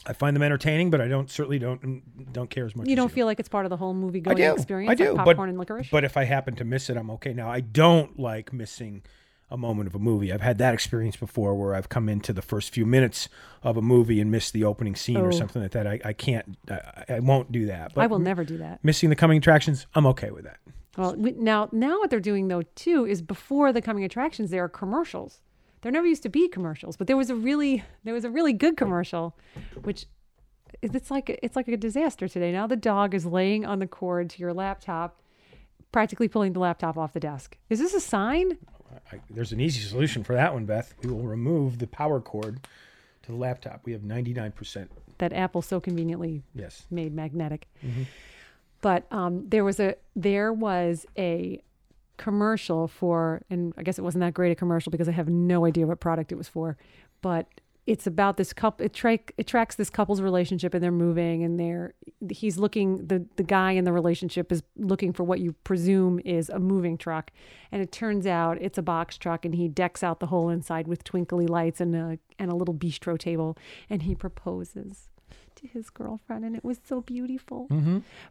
i 0.06 0.13
find 0.13 0.36
them 0.36 0.44
entertaining 0.44 0.89
but 0.92 1.01
i 1.01 1.07
don't 1.07 1.30
certainly 1.31 1.57
don't 1.60 2.31
don't 2.33 2.50
care 2.50 2.66
as 2.66 2.75
much 2.75 2.88
You 2.88 2.95
don't 2.95 3.12
feel 3.12 3.25
like 3.25 3.39
it's 3.39 3.50
part 3.50 3.66
of 3.66 3.69
the 3.69 3.77
whole 3.77 3.94
movie 3.94 4.19
I 4.19 4.22
going 4.22 4.38
do. 4.38 4.54
experience. 4.54 4.92
I 4.92 4.95
do. 4.95 5.13
like 5.13 5.25
but, 5.38 5.39
and 5.50 5.57
licorice. 5.57 5.89
But 5.92 6.04
if 6.04 6.16
I 6.18 6.24
happen 6.25 6.56
to 6.57 6.63
miss 6.66 6.89
it, 6.89 6.98
I'm 6.98 7.10
okay. 7.12 7.33
Now 7.33 7.50
I 7.50 7.62
don't 7.62 8.19
like 8.19 8.54
missing 8.54 9.04
a 9.50 9.57
moment 9.57 9.88
of 9.88 9.95
a 9.95 10.00
movie. 10.00 10.31
I've 10.33 10.42
had 10.42 10.57
that 10.57 10.74
experience 10.74 11.16
before 11.16 11.56
where 11.56 11.74
I've 11.75 11.88
come 11.89 12.10
into 12.10 12.33
the 12.33 12.42
first 12.42 12.74
few 12.74 12.86
minutes 12.86 13.30
of 13.63 13.77
a 13.77 13.81
movie 13.81 14.19
and 14.19 14.30
missed 14.31 14.54
the 14.54 14.63
opening 14.63 14.95
scene 14.95 15.18
Oh. 15.18 15.22
or 15.25 15.31
something 15.31 15.62
like 15.62 15.72
that. 15.72 15.88
I, 15.88 16.00
I 16.04 16.13
can't. 16.13 16.57
I, 16.69 17.06
I 17.16 17.19
won't 17.19 17.51
do 17.51 17.68
that. 17.68 17.94
But 17.94 18.01
I 18.01 18.07
will 18.07 18.19
never 18.19 18.44
do 18.44 18.57
that. 18.57 18.83
Missing 18.83 19.10
the 19.12 19.16
coming 19.16 19.38
attractions, 19.38 19.88
I'm 19.95 20.06
okay 20.07 20.31
with 20.31 20.44
that. 20.45 20.57
Well, 20.98 21.16
we, 21.16 21.32
now 21.32 21.70
now 21.72 22.00
what 22.00 22.10
they're 22.10 22.20
doing 22.20 22.48
though 22.48 22.64
too 22.76 23.06
is 23.06 23.22
before 23.22 23.74
the 23.74 23.82
coming 23.82 24.04
attractions 24.04 24.50
there 24.52 24.64
are 24.64 24.70
commercials. 24.70 25.42
There 25.82 25.92
never 25.92 26.08
used 26.08 26.24
to 26.24 26.30
be 26.30 26.48
commercials, 26.48 26.98
but 26.98 27.08
there 27.08 27.18
was 27.18 27.30
a 27.30 27.36
really 27.36 27.84
there 28.04 28.14
was 28.14 28.26
a 28.26 28.30
really 28.30 28.54
good 28.54 28.76
commercial, 28.78 29.36
which 29.84 30.06
it's 30.82 31.12
like 31.12 31.30
it's 31.44 31.56
like 31.56 31.68
a 31.68 31.78
disaster 31.78 32.28
today. 32.28 32.52
Now 32.52 32.66
the 32.68 32.76
dog 32.76 33.14
is 33.14 33.26
laying 33.26 33.66
on 33.66 33.80
the 33.80 33.88
cord 33.88 34.30
to 34.32 34.40
your 34.40 34.54
laptop, 34.54 35.20
practically 35.92 36.28
pulling 36.28 36.54
the 36.54 36.60
laptop 36.60 36.98
off 36.98 37.14
the 37.14 37.20
desk. 37.20 37.58
Is 37.70 37.80
this 37.80 37.94
a 37.94 38.02
sign? 38.02 38.58
I, 39.12 39.20
there's 39.30 39.52
an 39.52 39.60
easy 39.60 39.82
solution 39.82 40.24
for 40.24 40.34
that 40.34 40.54
one, 40.54 40.66
Beth. 40.66 40.94
We 41.04 41.12
will 41.12 41.24
remove 41.28 41.78
the 41.80 41.88
power 41.88 42.20
cord 42.20 42.66
to 43.24 43.32
the 43.32 43.38
laptop. 43.38 43.82
We 43.84 43.92
have 43.92 44.02
99%. 44.02 44.88
that 45.18 45.34
Apple 45.34 45.62
so 45.62 45.80
conveniently 45.80 46.42
Yes. 46.56 46.86
made 46.90 47.14
magnetic. 47.14 47.68
Mm-hmm. 47.86 48.04
But 48.86 49.12
um, 49.12 49.50
there 49.50 49.64
was 49.64 49.80
a 49.80 49.96
there 50.16 50.54
was 50.54 51.08
a 51.18 51.60
commercial 52.18 52.88
for, 52.88 53.42
and 53.50 53.74
I 53.80 53.82
guess 53.82 53.98
it 53.98 54.04
wasn't 54.04 54.22
that 54.22 54.36
great 54.36 54.52
a 54.52 54.56
commercial 54.56 54.92
because 54.92 55.10
I 55.10 55.12
have 55.14 55.28
no 55.28 55.66
idea 55.66 55.88
what 55.88 56.00
product 56.00 56.32
it 56.32 56.36
was 56.36 56.48
for, 56.48 56.78
but 57.24 57.48
it's 57.88 58.06
about 58.06 58.38
this 58.38 58.54
couple. 58.54 58.86
It, 58.86 58.94
tra- 58.94 59.18
it 59.40 59.48
tracks 59.48 59.74
this 59.74 59.90
couple's 59.90 60.22
relationship, 60.22 60.76
and 60.76 60.84
they're 60.84 60.92
moving, 60.92 61.44
and 61.44 61.60
they're 61.60 61.96
he's 62.30 62.60
looking 62.60 63.08
the 63.08 63.25
the 63.38 63.44
guy 63.44 63.72
in 63.72 63.86
the 63.86 63.92
relationship 63.92 64.51
is 64.51 64.62
looking 64.77 65.13
for 65.13 65.24
what 65.24 65.39
you 65.39 65.54
presume 65.63 66.20
is 66.24 66.50
a 66.50 66.60
moving 66.60 66.96
truck, 66.96 67.32
and 67.72 67.82
it 67.82 67.92
turns 67.92 68.27
out 68.27 68.62
it's 68.62 68.77
a 68.77 68.84
box 68.84 69.18
truck, 69.18 69.46
and 69.46 69.56
he 69.56 69.68
decks 69.68 70.04
out 70.04 70.20
the 70.20 70.27
whole 70.27 70.50
inside 70.50 70.88
with 70.88 71.04
twinkly 71.04 71.48
lights 71.48 71.82
and 71.82 71.96
a 71.96 72.20
and 72.38 72.51
a 72.51 72.56
little 72.56 72.75
bistro 72.75 73.18
table, 73.18 73.58
and 73.89 74.04
he 74.04 74.13
proposes 74.13 75.10
to 75.58 75.68
his 75.68 75.90
girlfriend 75.90 76.46
and 76.46 76.56
it 76.56 76.64
was 76.64 76.80
so 76.88 77.02
beautiful. 77.02 77.68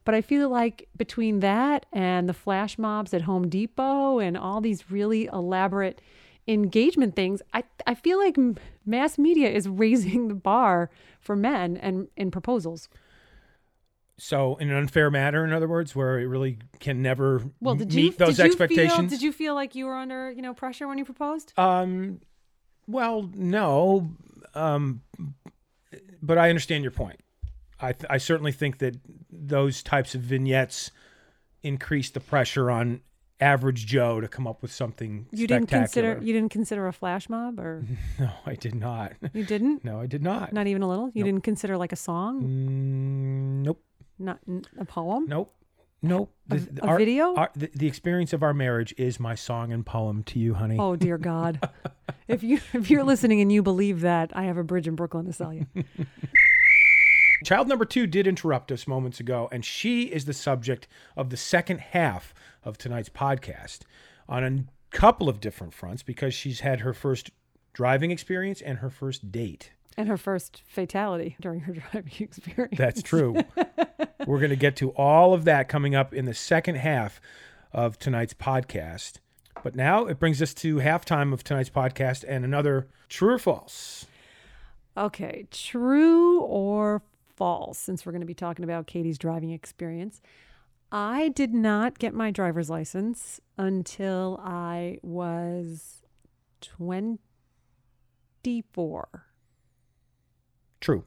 But 0.05 0.15
I 0.15 0.21
feel 0.21 0.49
like 0.49 0.89
between 0.97 1.41
that 1.41 1.87
and 1.93 2.29
the 2.29 2.35
flash 2.35 2.79
mobs 2.79 3.13
at 3.15 3.23
Home 3.23 3.49
Depot 3.49 4.19
and 4.19 4.37
all 4.37 4.61
these 4.61 4.91
really 4.91 5.27
elaborate 5.27 6.01
engagement 6.47 7.17
things, 7.17 7.43
I 7.53 7.65
I 7.87 7.95
feel 7.95 8.19
like 8.19 8.37
mass 8.85 9.19
media 9.19 9.51
is 9.51 9.69
raising 9.85 10.29
the 10.29 10.35
bar 10.35 10.91
for 11.21 11.37
men 11.37 11.77
and 11.77 12.09
in 12.17 12.31
proposals. 12.31 12.89
So, 14.17 14.55
in 14.57 14.71
an 14.71 14.77
unfair 14.77 15.11
manner, 15.11 15.45
in 15.45 15.53
other 15.53 15.67
words, 15.67 15.97
where 15.97 16.21
it 16.21 16.27
really 16.27 16.59
can 16.79 17.03
never 17.03 17.43
Well, 17.61 17.75
did 17.75 17.93
meet 17.93 18.05
you 18.05 18.13
those 18.13 18.37
did 18.37 18.45
you 18.45 18.51
expectations. 18.51 18.93
Feel, 18.95 19.09
did 19.09 19.23
you 19.23 19.33
feel 19.33 19.55
like 19.55 19.75
you 19.75 19.87
were 19.87 19.97
under 19.97 20.31
you 20.31 20.41
know 20.43 20.55
pressure 20.55 20.87
when 20.87 20.99
you 20.99 21.05
proposed? 21.05 21.53
Um, 21.57 22.21
well, 22.87 23.29
no, 23.35 24.11
um, 24.55 25.01
but 26.23 26.39
I 26.39 26.49
understand 26.49 26.83
your 26.85 26.91
point. 26.93 27.21
I 27.81 27.93
th- 27.93 28.07
I 28.09 28.19
certainly 28.19 28.53
think 28.53 28.79
that 28.79 28.97
those 29.31 29.83
types 29.83 30.15
of 30.15 30.21
vignettes 30.23 30.91
increase 31.63 32.11
the 32.11 32.21
pressure 32.21 32.71
on 32.71 33.01
average 33.41 33.85
Joe 33.87 34.21
to 34.21 34.29
come 34.29 34.47
up 34.47 34.63
with 34.63 34.71
something 34.73 35.27
You 35.33 35.47
didn't 35.47 35.69
spectacular. 35.69 36.13
consider 36.15 36.27
you 36.27 36.33
didn't 36.33 36.53
consider 36.53 36.87
a 36.87 36.93
flash 36.93 37.29
mob 37.29 37.59
or 37.59 37.83
No, 38.19 38.31
I 38.47 38.55
did 38.55 38.75
not. 38.77 39.13
you 39.33 39.45
didn't? 39.45 39.85
No, 39.85 40.01
I 40.01 40.07
did 40.07 40.23
not. 40.23 40.53
Not 40.53 40.67
even 40.69 40.83
a 40.83 40.89
little. 40.89 41.11
You 41.15 41.25
didn't 41.25 41.43
consider 41.43 41.77
like 41.77 41.93
a 41.93 41.97
song, 41.97 42.43
Mm, 42.43 43.65
nope. 43.65 43.83
not 44.19 44.39
n- 44.49 44.63
a 44.79 44.85
poem. 44.85 45.27
Nope. 45.27 45.53
Nope. 46.09 46.31
A- 46.51 46.59
The- 46.59 46.85
a 46.85 46.87
our- 46.89 46.99
video? 46.99 47.35
our- 47.35 47.51
the, 47.57 47.71
the 47.75 47.87
experience 47.87 48.33
of 48.33 48.43
our 48.43 48.55
marriage 48.55 48.95
is 48.99 49.19
my 49.19 49.35
song 49.35 49.73
and 49.73 49.85
poem 49.85 50.23
to 50.25 50.39
you, 50.39 50.55
honey. 50.55 50.77
Oh 50.79 50.97
dear 50.97 51.19
God! 51.33 51.69
if 52.29 52.43
you 52.43 52.61
if 52.73 52.91
you're 52.91 53.05
listening 53.05 53.41
and 53.41 53.51
you 53.51 53.63
believe 53.63 54.01
that, 54.03 54.31
I 54.37 54.45
have 54.45 54.57
a 54.59 54.65
bridge 54.65 54.87
in 54.89 54.95
Brooklyn 54.95 55.25
to 55.27 55.33
sell 55.33 55.53
you. 55.53 55.67
Child 57.45 57.69
number 57.69 57.85
two 57.85 58.07
did 58.07 58.27
interrupt 58.27 58.73
us 58.73 58.87
moments 58.87 59.21
ago, 59.21 59.49
and 59.53 59.65
she 59.65 60.05
is 60.05 60.25
the 60.25 60.33
subject 60.33 60.89
of 61.17 61.29
the 61.31 61.37
second 61.37 61.79
half 61.81 62.33
of 62.63 62.79
tonight's 62.79 63.11
podcast 63.11 63.81
on 64.29 64.45
a 64.45 64.65
couple 64.97 65.29
of 65.29 65.41
different 65.41 65.75
fronts 65.75 66.03
because 66.03 66.33
she's 66.33 66.61
had 66.61 66.81
her 66.81 66.95
first 66.95 67.31
driving 67.75 68.11
experience 68.11 68.63
and 68.63 68.79
her 68.79 68.89
first 68.89 69.31
date. 69.31 69.73
And 69.97 70.09
her 70.09 70.17
first 70.17 70.63
fatality 70.67 71.37
during 71.41 71.61
her 71.61 71.73
driving 71.93 72.13
experience. 72.19 72.79
That's 72.79 73.03
true. 73.03 73.37
We're 74.27 74.39
going 74.39 74.51
to 74.51 74.57
get 74.57 74.77
to 74.77 74.91
all 74.91 75.35
of 75.35 75.45
that 75.45 75.69
coming 75.69 75.95
up 75.95 76.13
in 76.13 76.25
the 76.25 76.35
second 76.35 76.77
half 76.77 77.21
of 77.73 77.99
tonight's 77.99 78.35
podcast. 78.35 79.19
But 79.63 79.75
now 79.75 80.07
it 80.07 80.19
brings 80.19 80.43
us 80.43 80.53
to 80.55 80.77
halftime 80.77 81.33
of 81.33 81.45
tonight's 81.45 81.71
podcast 81.71 82.25
and 82.27 82.45
another 82.45 82.89
true 83.09 83.35
or 83.35 83.39
false. 83.39 84.07
Okay, 84.97 85.47
true 85.51 86.41
or 86.41 87.03
false, 87.35 87.79
since 87.79 88.07
we're 88.07 88.13
going 88.13 88.21
to 88.21 88.27
be 88.27 88.35
talking 88.35 88.65
about 88.65 88.87
Katie's 88.87 89.19
driving 89.19 89.51
experience. 89.51 90.21
I 90.93 91.31
did 91.31 91.53
not 91.53 91.99
get 91.99 92.15
my 92.15 92.31
driver's 92.31 92.71
license 92.71 93.41
until 93.59 94.41
I 94.45 94.99
was 95.03 96.03
24. 96.61 99.25
True. 100.85 101.05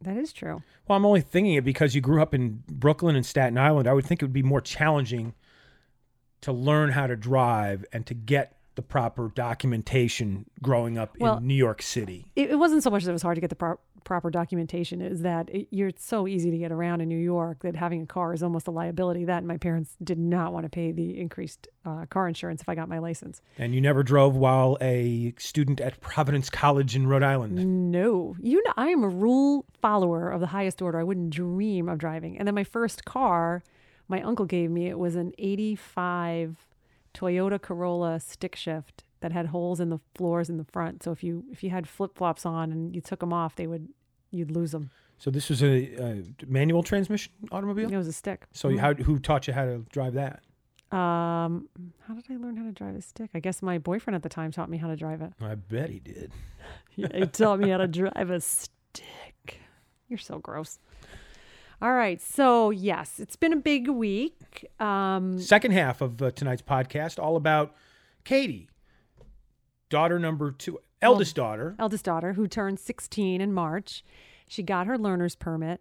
That 0.00 0.16
is 0.16 0.32
true. 0.32 0.62
Well, 0.86 0.96
I'm 0.96 1.04
only 1.04 1.20
thinking 1.20 1.52
it 1.52 1.64
because 1.64 1.94
you 1.94 2.00
grew 2.00 2.22
up 2.22 2.32
in 2.32 2.62
Brooklyn 2.66 3.14
and 3.14 3.26
Staten 3.26 3.58
Island. 3.58 3.86
I 3.86 3.92
would 3.92 4.06
think 4.06 4.22
it 4.22 4.24
would 4.24 4.32
be 4.32 4.42
more 4.42 4.62
challenging 4.62 5.34
to 6.40 6.50
learn 6.50 6.92
how 6.92 7.06
to 7.06 7.14
drive 7.14 7.84
and 7.92 8.06
to 8.06 8.14
get 8.14 8.56
the 8.74 8.80
proper 8.80 9.30
documentation 9.34 10.46
growing 10.62 10.96
up 10.96 11.14
Well, 11.20 11.36
in 11.36 11.46
New 11.46 11.54
York 11.54 11.82
City. 11.82 12.30
It, 12.36 12.52
it 12.52 12.56
wasn't 12.56 12.82
so 12.82 12.88
much 12.88 13.04
that 13.04 13.10
it 13.10 13.12
was 13.12 13.22
hard 13.22 13.34
to 13.34 13.42
get 13.42 13.50
the 13.50 13.56
pro- 13.56 13.80
proper 14.04 14.30
documentation, 14.30 15.00
is 15.00 15.22
that 15.22 15.48
it, 15.50 15.68
you're 15.70 15.88
it's 15.88 16.04
so 16.04 16.26
easy 16.26 16.50
to 16.50 16.58
get 16.58 16.72
around 16.72 17.00
in 17.00 17.08
New 17.08 17.18
York 17.18 17.60
that 17.62 17.76
having 17.76 18.02
a 18.02 18.06
car 18.06 18.32
is 18.32 18.42
almost 18.42 18.68
a 18.68 18.70
liability. 18.70 19.24
That 19.24 19.44
my 19.44 19.56
parents 19.56 19.96
did 20.02 20.18
not 20.18 20.52
want 20.52 20.64
to 20.64 20.70
pay 20.70 20.92
the 20.92 21.18
increased 21.18 21.68
uh, 21.84 22.06
car 22.06 22.28
insurance 22.28 22.60
if 22.60 22.68
I 22.68 22.74
got 22.74 22.88
my 22.88 22.98
license. 22.98 23.40
And 23.58 23.74
you 23.74 23.80
never 23.80 24.02
drove 24.02 24.36
while 24.36 24.76
a 24.80 25.34
student 25.38 25.80
at 25.80 26.00
Providence 26.00 26.50
College 26.50 26.96
in 26.96 27.06
Rhode 27.06 27.22
Island. 27.22 27.90
No, 27.90 28.36
you 28.40 28.62
know, 28.64 28.72
I 28.76 28.88
am 28.88 29.02
a 29.02 29.08
rule 29.08 29.64
follower 29.80 30.30
of 30.30 30.40
the 30.40 30.48
highest 30.48 30.82
order. 30.82 30.98
I 30.98 31.04
wouldn't 31.04 31.30
dream 31.30 31.88
of 31.88 31.98
driving. 31.98 32.38
And 32.38 32.46
then 32.46 32.54
my 32.54 32.64
first 32.64 33.04
car, 33.04 33.62
my 34.08 34.22
uncle 34.22 34.44
gave 34.44 34.70
me, 34.70 34.88
it 34.88 34.98
was 34.98 35.16
an 35.16 35.32
85 35.38 36.56
Toyota 37.14 37.60
Corolla 37.60 38.20
stick 38.20 38.54
shift 38.54 39.04
that 39.20 39.32
had 39.32 39.46
holes 39.46 39.80
in 39.80 39.90
the 39.90 39.98
floors 40.14 40.48
in 40.48 40.56
the 40.56 40.64
front. 40.64 41.02
So 41.02 41.12
if 41.12 41.22
you 41.22 41.44
if 41.50 41.62
you 41.62 41.70
had 41.70 41.88
flip-flops 41.88 42.46
on 42.46 42.72
and 42.72 42.94
you 42.94 43.00
took 43.00 43.20
them 43.20 43.32
off, 43.32 43.56
they 43.56 43.66
would 43.66 43.88
you'd 44.30 44.50
lose 44.50 44.72
them. 44.72 44.90
So 45.18 45.30
this 45.30 45.48
was 45.48 45.62
a, 45.62 45.94
a 45.96 46.24
manual 46.46 46.82
transmission 46.82 47.32
automobile. 47.50 47.92
It 47.92 47.96
was 47.96 48.06
a 48.06 48.12
stick. 48.12 48.46
So 48.52 48.68
you 48.68 48.78
how, 48.78 48.94
who 48.94 49.18
taught 49.18 49.48
you 49.48 49.52
how 49.52 49.64
to 49.64 49.84
drive 49.90 50.14
that? 50.14 50.42
Um, 50.96 51.68
how 52.06 52.14
did 52.14 52.24
I 52.30 52.36
learn 52.36 52.56
how 52.56 52.64
to 52.64 52.72
drive 52.72 52.94
a 52.94 53.02
stick? 53.02 53.30
I 53.34 53.40
guess 53.40 53.60
my 53.60 53.78
boyfriend 53.78 54.14
at 54.14 54.22
the 54.22 54.28
time 54.28 54.52
taught 54.52 54.70
me 54.70 54.78
how 54.78 54.88
to 54.88 54.96
drive 54.96 55.20
it. 55.20 55.32
I 55.40 55.54
bet 55.54 55.90
he 55.90 56.00
did. 56.00 56.32
Yeah, 56.96 57.06
he 57.14 57.26
taught 57.26 57.60
me 57.60 57.70
how 57.70 57.76
to 57.76 57.86
drive 57.86 58.28
a 58.28 58.40
stick. 58.40 59.60
You're 60.08 60.18
so 60.18 60.40
gross. 60.40 60.80
All 61.80 61.92
right, 61.92 62.20
so 62.20 62.70
yes, 62.70 63.20
it's 63.20 63.36
been 63.36 63.52
a 63.52 63.56
big 63.56 63.86
week. 63.88 64.66
Um, 64.80 65.38
Second 65.38 65.70
half 65.70 66.00
of 66.00 66.20
uh, 66.20 66.32
tonight's 66.32 66.60
podcast, 66.60 67.22
all 67.22 67.36
about 67.36 67.76
Katie, 68.24 68.68
daughter 69.88 70.18
number 70.18 70.50
two, 70.52 70.78
eldest 71.02 71.34
daughter. 71.36 71.74
eldest 71.78 72.04
daughter 72.04 72.32
who 72.34 72.46
turned 72.46 72.78
16 72.80 73.40
in 73.40 73.52
March. 73.52 74.04
She 74.46 74.62
got 74.62 74.86
her 74.86 74.98
learner's 74.98 75.34
permit 75.34 75.80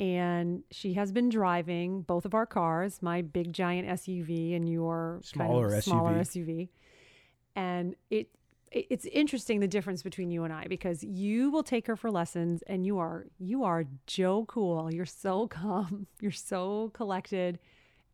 and 0.00 0.62
she 0.70 0.94
has 0.94 1.12
been 1.12 1.28
driving 1.28 2.02
both 2.02 2.24
of 2.24 2.34
our 2.34 2.46
cars, 2.46 3.00
my 3.02 3.22
big 3.22 3.52
giant 3.52 3.88
SUV 3.88 4.56
and 4.56 4.68
your 4.68 5.20
kind 5.34 5.50
of 5.52 5.70
Smaller 5.70 5.80
smaller 5.80 6.12
SUV. 6.14 6.44
SUV. 6.46 6.68
And 7.54 7.94
it 8.10 8.28
it- 8.70 8.86
it's 8.88 9.04
interesting 9.04 9.60
the 9.60 9.68
difference 9.68 10.02
between 10.02 10.30
you 10.30 10.44
and 10.44 10.52
I 10.52 10.66
because 10.66 11.04
you 11.04 11.50
will 11.50 11.62
take 11.62 11.86
her 11.88 11.94
for 11.94 12.10
lessons 12.10 12.62
and 12.62 12.86
you 12.86 12.98
are 12.98 13.26
you 13.38 13.64
are 13.64 13.84
Joe 14.06 14.46
cool. 14.46 14.92
You're 14.92 15.04
so 15.04 15.46
calm. 15.60 16.06
You're 16.20 16.30
so 16.32 16.90
collected 16.94 17.58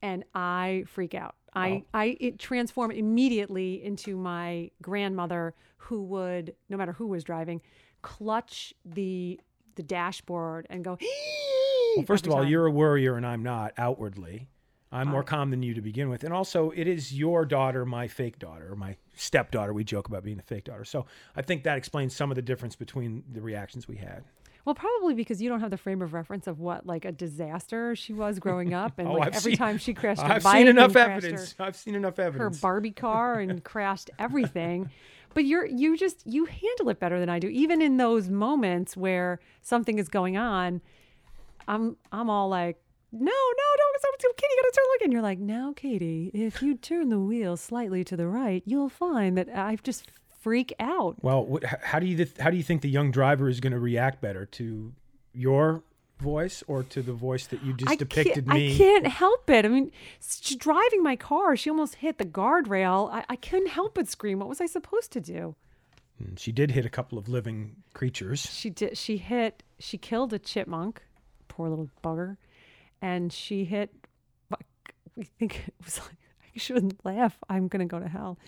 and 0.03 0.25
I 0.35 0.85
freak 0.87 1.15
out. 1.15 1.35
I 1.55 1.85
I 1.93 2.17
it 2.21 2.39
transform 2.39 2.91
immediately 2.91 3.83
into 3.83 4.17
my 4.17 4.71
grandmother 4.83 5.55
who 5.77 6.03
would 6.05 6.55
no 6.69 6.77
matter 6.77 6.93
who 6.93 7.07
was 7.07 7.25
driving 7.25 7.61
clutch 8.03 8.75
the 8.85 9.41
the 9.75 9.83
dashboard 9.83 10.67
and 10.71 10.85
go 10.85 10.99
Well, 11.97 12.05
first 12.05 12.27
of 12.27 12.33
all, 12.33 12.43
time. 12.43 12.49
you're 12.49 12.67
a 12.67 12.71
worrier 12.71 13.17
and 13.17 13.27
I'm 13.27 13.43
not 13.43 13.73
outwardly. 13.79 14.49
I'm 14.91 15.09
more 15.09 15.21
oh. 15.21 15.25
calm 15.25 15.51
than 15.51 15.63
you 15.63 15.75
to 15.75 15.83
begin 15.83 16.09
with. 16.09 16.25
And 16.25 16.33
also, 16.33 16.71
it 16.71 16.87
is 16.87 17.13
your 17.13 17.45
daughter, 17.45 17.85
my 17.85 18.09
fake 18.09 18.39
daughter, 18.39 18.75
my 18.75 18.97
stepdaughter. 19.15 19.73
We 19.75 19.85
joke 19.85 20.09
about 20.09 20.25
being 20.25 20.39
the 20.39 20.43
fake 20.43 20.65
daughter. 20.65 20.85
So 20.85 21.07
I 21.37 21.43
think 21.43 21.65
that 21.65 21.77
explains 21.77 22.15
some 22.15 22.31
of 22.31 22.37
the 22.37 22.43
difference 22.43 22.75
between 22.75 23.23
the 23.33 23.43
reactions 23.43 23.87
we 23.87 23.97
had. 23.97 24.25
Well, 24.69 24.75
probably 24.75 25.15
because 25.15 25.41
you 25.41 25.49
don't 25.49 25.61
have 25.61 25.71
the 25.71 25.79
frame 25.79 26.03
of 26.03 26.13
reference 26.13 26.47
of 26.47 26.61
what 26.61 26.85
like 26.85 27.07
a 27.07 27.11
disaster 27.11 27.97
she 27.97 28.13
was 28.13 28.39
growing 28.39 28.75
up, 28.75 28.93
oh, 28.99 29.01
and 29.01 29.09
Oh, 29.09 29.13
like 29.15 29.29
I've 29.29 29.37
every 29.37 29.53
seen- 29.53 29.57
time 29.57 29.79
she 29.79 29.95
crashed 29.95 30.21
her 30.21 30.31
I've 30.31 30.43
seen 30.43 30.69
enough 30.69 30.95
evidence. 30.95 31.55
her, 31.57 31.65
I've 31.65 31.75
seen 31.75 31.95
enough 31.95 32.19
evidence. 32.19 32.57
her. 32.59 32.61
Barbie 32.61 32.91
car 32.91 33.41
and 33.41 33.65
crashed 33.73 34.11
everything. 34.19 34.91
But 35.33 35.47
you're 35.47 35.65
you 35.65 35.97
just 35.97 36.23
you 36.27 36.45
handle 36.45 36.91
it 36.91 37.01
better 37.01 37.19
than 37.19 37.31
I 37.31 37.39
do. 37.39 37.49
Even 37.49 37.81
in 37.81 37.97
those 37.97 38.29
moments 38.29 38.95
where 38.95 39.41
something 39.63 39.99
is 39.99 40.11
going 40.11 40.37
on, 40.37 40.83
I'm 41.67 41.97
I'm 42.13 42.29
all 42.29 42.51
like, 42.51 42.79
no, 43.11 43.21
no, 43.25 43.31
don't 43.31 44.01
stop, 44.01 44.37
Katie, 44.37 44.53
you 44.55 44.63
gotta 44.63 44.73
start 44.75 44.87
looking. 44.93 45.13
You're 45.13 45.23
like, 45.23 45.39
now, 45.39 45.73
Katie, 45.75 46.31
if 46.35 46.61
you 46.63 46.75
turn 46.75 47.09
the 47.09 47.19
wheel 47.19 47.57
slightly 47.57 48.05
to 48.05 48.19
the 48.19 48.27
right, 48.27 48.63
you'll 48.67 48.91
find 48.91 49.39
that 49.39 49.49
I've 49.49 49.83
just 49.83 50.09
freak 50.49 50.73
out. 50.81 51.17
Well, 51.21 51.45
what, 51.45 51.63
how 51.65 51.99
do 51.99 52.07
you 52.07 52.17
th- 52.17 52.39
how 52.39 52.49
do 52.49 52.57
you 52.57 52.63
think 52.63 52.81
the 52.81 52.89
young 52.89 53.11
driver 53.11 53.51
is 53.51 53.61
going 53.61 53.75
to 53.75 53.79
react 53.79 54.23
better 54.23 54.47
to 54.47 54.95
your 55.35 55.83
voice 56.19 56.65
or 56.67 56.83
to 56.85 57.03
the 57.03 57.13
voice 57.13 57.47
that 57.49 57.63
you 57.63 57.75
just 57.75 57.93
I 57.93 57.97
depicted 57.97 58.49
me? 58.49 58.75
I 58.75 58.79
can't 58.79 59.07
help 59.07 59.51
it. 59.51 59.67
I 59.67 59.69
mean, 59.69 59.93
driving 60.57 61.03
my 61.03 61.17
car, 61.17 61.55
she 61.55 61.69
almost 61.69 61.97
hit 61.97 62.17
the 62.17 62.25
guardrail. 62.25 63.13
I, 63.13 63.27
I 63.29 63.37
couldn't 63.37 63.69
help 63.69 63.95
but 63.95 64.09
scream. 64.09 64.39
What 64.39 64.49
was 64.49 64.63
I 64.63 64.67
supposed 64.67 65.13
to 65.13 65.21
do? 65.21 65.55
And 66.19 66.41
She 66.41 66.51
did 66.51 66.71
hit 66.71 66.87
a 66.87 66.89
couple 66.89 67.19
of 67.19 67.29
living 67.29 67.77
creatures. 67.93 68.41
She 68.51 68.71
did. 68.71 68.97
She 68.97 69.19
hit. 69.19 69.63
She 69.79 69.99
killed 69.99 70.33
a 70.33 70.39
chipmunk. 70.39 71.03
Poor 71.49 71.69
little 71.69 71.91
bugger. 72.03 72.39
And 73.03 73.31
she 73.31 73.67
hit. 73.67 73.95
We 75.15 75.25
think 75.39 75.65
it 75.69 75.75
was 75.85 75.99
like 75.99 76.17
I 76.57 76.59
shouldn't 76.59 77.05
laugh. 77.05 77.37
I'm 77.51 77.69
gonna 77.69 77.85
go 77.85 77.99
to 77.99 78.09
hell. 78.09 78.39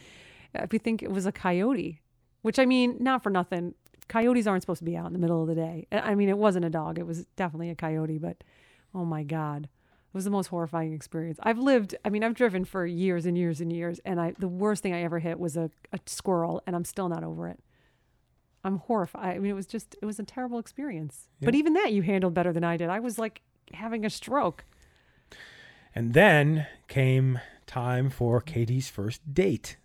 If 0.54 0.73
you 0.73 0.78
think 0.78 1.02
it 1.02 1.11
was 1.11 1.26
a 1.26 1.33
coyote, 1.33 2.00
which 2.42 2.59
I 2.59 2.66
mean, 2.66 2.97
not 3.00 3.23
for 3.23 3.30
nothing. 3.30 3.75
Coyotes 4.09 4.47
aren't 4.47 4.62
supposed 4.62 4.80
to 4.80 4.85
be 4.85 4.97
out 4.97 5.07
in 5.07 5.12
the 5.12 5.19
middle 5.19 5.40
of 5.40 5.49
the 5.49 5.54
day. 5.54 5.87
I 5.92 6.14
mean, 6.14 6.28
it 6.28 6.38
wasn't 6.38 6.64
a 6.64 6.71
dog. 6.71 6.99
It 6.99 7.07
was 7.07 7.26
definitely 7.37 7.71
a 7.71 7.76
coyote. 7.76 8.19
But 8.19 8.42
oh 8.95 9.04
my 9.04 9.23
god, 9.23 9.64
it 9.64 10.14
was 10.14 10.25
the 10.25 10.30
most 10.30 10.49
horrifying 10.49 10.92
experience. 10.92 11.38
I've 11.42 11.59
lived. 11.59 11.95
I 12.04 12.09
mean, 12.09 12.25
I've 12.25 12.35
driven 12.35 12.64
for 12.64 12.85
years 12.87 13.26
and 13.26 13.38
years 13.38 13.61
and 13.61 13.73
years, 13.73 14.00
and 14.04 14.21
I 14.21 14.35
the 14.38 14.49
worst 14.49 14.83
thing 14.83 14.92
I 14.92 15.02
ever 15.02 15.21
hit 15.21 15.38
was 15.38 15.57
a, 15.57 15.71
a 15.92 16.00
squirrel, 16.07 16.62
and 16.66 16.75
I'm 16.75 16.85
still 16.85 17.09
not 17.09 17.23
over 17.23 17.47
it. 17.49 17.61
I'm 18.64 18.78
horrified. 18.78 19.37
I 19.37 19.38
mean, 19.38 19.50
it 19.50 19.54
was 19.54 19.66
just, 19.66 19.97
it 20.02 20.04
was 20.04 20.19
a 20.19 20.23
terrible 20.23 20.59
experience. 20.59 21.28
But 21.40 21.54
even 21.54 21.73
that 21.75 21.92
you 21.92 22.02
handled 22.02 22.35
better 22.35 22.52
than 22.52 22.64
I 22.64 22.76
did. 22.76 22.90
I 22.90 23.00
was 23.00 23.19
like 23.19 23.40
having 23.73 24.04
a 24.04 24.11
stroke. 24.11 24.64
And 25.95 26.12
then 26.12 26.66
came 26.87 27.40
time 27.66 28.11
for 28.11 28.40
Katie's 28.40 28.88
first 28.88 29.33
date 29.33 29.76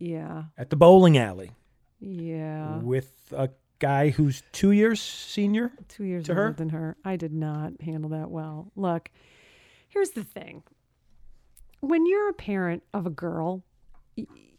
Yeah. 0.00 0.44
at 0.58 0.70
the 0.70 0.76
bowling 0.76 1.16
alley 1.18 1.52
Yeah. 2.00 2.78
with 2.78 3.32
a 3.36 3.50
guy 3.78 4.08
who's 4.10 4.42
two 4.52 4.72
years 4.72 5.00
senior. 5.00 5.72
Two 5.88 6.04
years 6.04 6.28
older 6.28 6.46
her? 6.48 6.52
than 6.52 6.70
her. 6.70 6.96
I 7.04 7.16
did 7.16 7.32
not 7.32 7.80
handle 7.80 8.10
that 8.10 8.30
well. 8.30 8.72
Look, 8.76 9.10
here's 9.88 10.10
the 10.10 10.24
thing. 10.24 10.62
When 11.80 12.04
you're 12.06 12.28
a 12.30 12.34
parent 12.34 12.82
of 12.92 13.06
a 13.06 13.10
girl, 13.10 13.62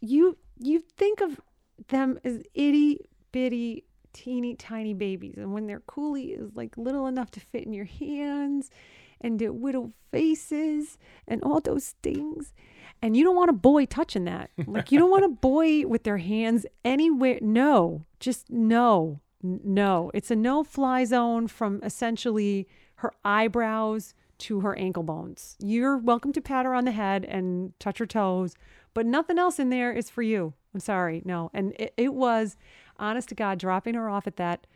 you 0.00 0.36
you 0.58 0.80
think 0.96 1.20
of 1.20 1.40
them 1.88 2.18
as 2.24 2.42
itty 2.54 3.00
bitty 3.32 3.84
teeny 4.12 4.54
tiny 4.54 4.92
babies 4.94 5.34
and 5.38 5.52
when 5.54 5.66
their 5.66 5.80
coolie 5.80 6.38
is 6.38 6.54
like 6.54 6.76
little 6.76 7.06
enough 7.06 7.30
to 7.30 7.40
fit 7.40 7.64
in 7.64 7.72
your 7.72 7.86
hands 7.86 8.70
and 9.22 9.38
their 9.38 9.50
little 9.50 9.92
faces 10.10 10.98
and 11.26 11.42
all 11.42 11.60
those 11.60 11.94
things. 12.02 12.52
And 13.00 13.16
you 13.16 13.24
don't 13.24 13.36
want 13.36 13.50
a 13.50 13.54
boy 13.54 13.86
touching 13.86 14.24
that. 14.24 14.50
Like 14.66 14.92
you 14.92 14.98
don't 14.98 15.10
want 15.10 15.24
a 15.24 15.28
boy 15.48 15.86
with 15.86 16.04
their 16.04 16.18
hands 16.18 16.66
anywhere. 16.84 17.38
No 17.40 18.06
just 18.20 18.50
no. 18.50 19.20
No. 19.42 20.10
It's 20.14 20.30
a 20.30 20.36
no 20.36 20.62
fly 20.62 21.04
zone 21.04 21.48
from 21.48 21.80
essentially 21.82 22.68
her 22.96 23.12
eyebrows 23.24 24.14
to 24.38 24.60
her 24.60 24.78
ankle 24.78 25.02
bones. 25.02 25.56
You're 25.60 25.98
welcome 25.98 26.32
to 26.32 26.40
pat 26.40 26.64
her 26.64 26.74
on 26.74 26.84
the 26.84 26.92
head 26.92 27.24
and 27.24 27.72
touch 27.80 27.98
her 27.98 28.06
toes 28.06 28.54
but 28.94 29.06
nothing 29.06 29.38
else 29.38 29.58
in 29.58 29.70
there 29.70 29.92
is 29.92 30.10
for 30.10 30.22
you. 30.22 30.54
I'm 30.74 30.80
sorry. 30.80 31.22
No. 31.24 31.50
And 31.54 31.72
it, 31.78 31.94
it 31.96 32.14
was 32.14 32.56
honest 32.98 33.30
to 33.30 33.34
god 33.34 33.58
dropping 33.58 33.94
her 33.94 34.08
off 34.08 34.26
at 34.26 34.36
that 34.36 34.66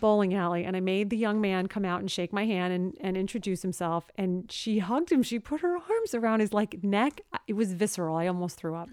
bowling 0.00 0.34
alley 0.34 0.64
and 0.64 0.76
I 0.76 0.80
made 0.80 1.10
the 1.10 1.16
young 1.16 1.40
man 1.40 1.66
come 1.66 1.84
out 1.84 2.00
and 2.00 2.10
shake 2.10 2.32
my 2.32 2.44
hand 2.46 2.72
and, 2.72 2.96
and 3.00 3.16
introduce 3.16 3.62
himself. 3.62 4.10
And 4.16 4.50
she 4.50 4.78
hugged 4.78 5.10
him. 5.12 5.22
She 5.22 5.38
put 5.38 5.60
her 5.60 5.74
arms 5.76 6.14
around 6.14 6.40
his 6.40 6.52
like 6.52 6.82
neck. 6.82 7.20
It 7.46 7.54
was 7.54 7.72
visceral. 7.72 8.16
I 8.16 8.26
almost 8.26 8.56
threw 8.56 8.74
up. 8.74 8.88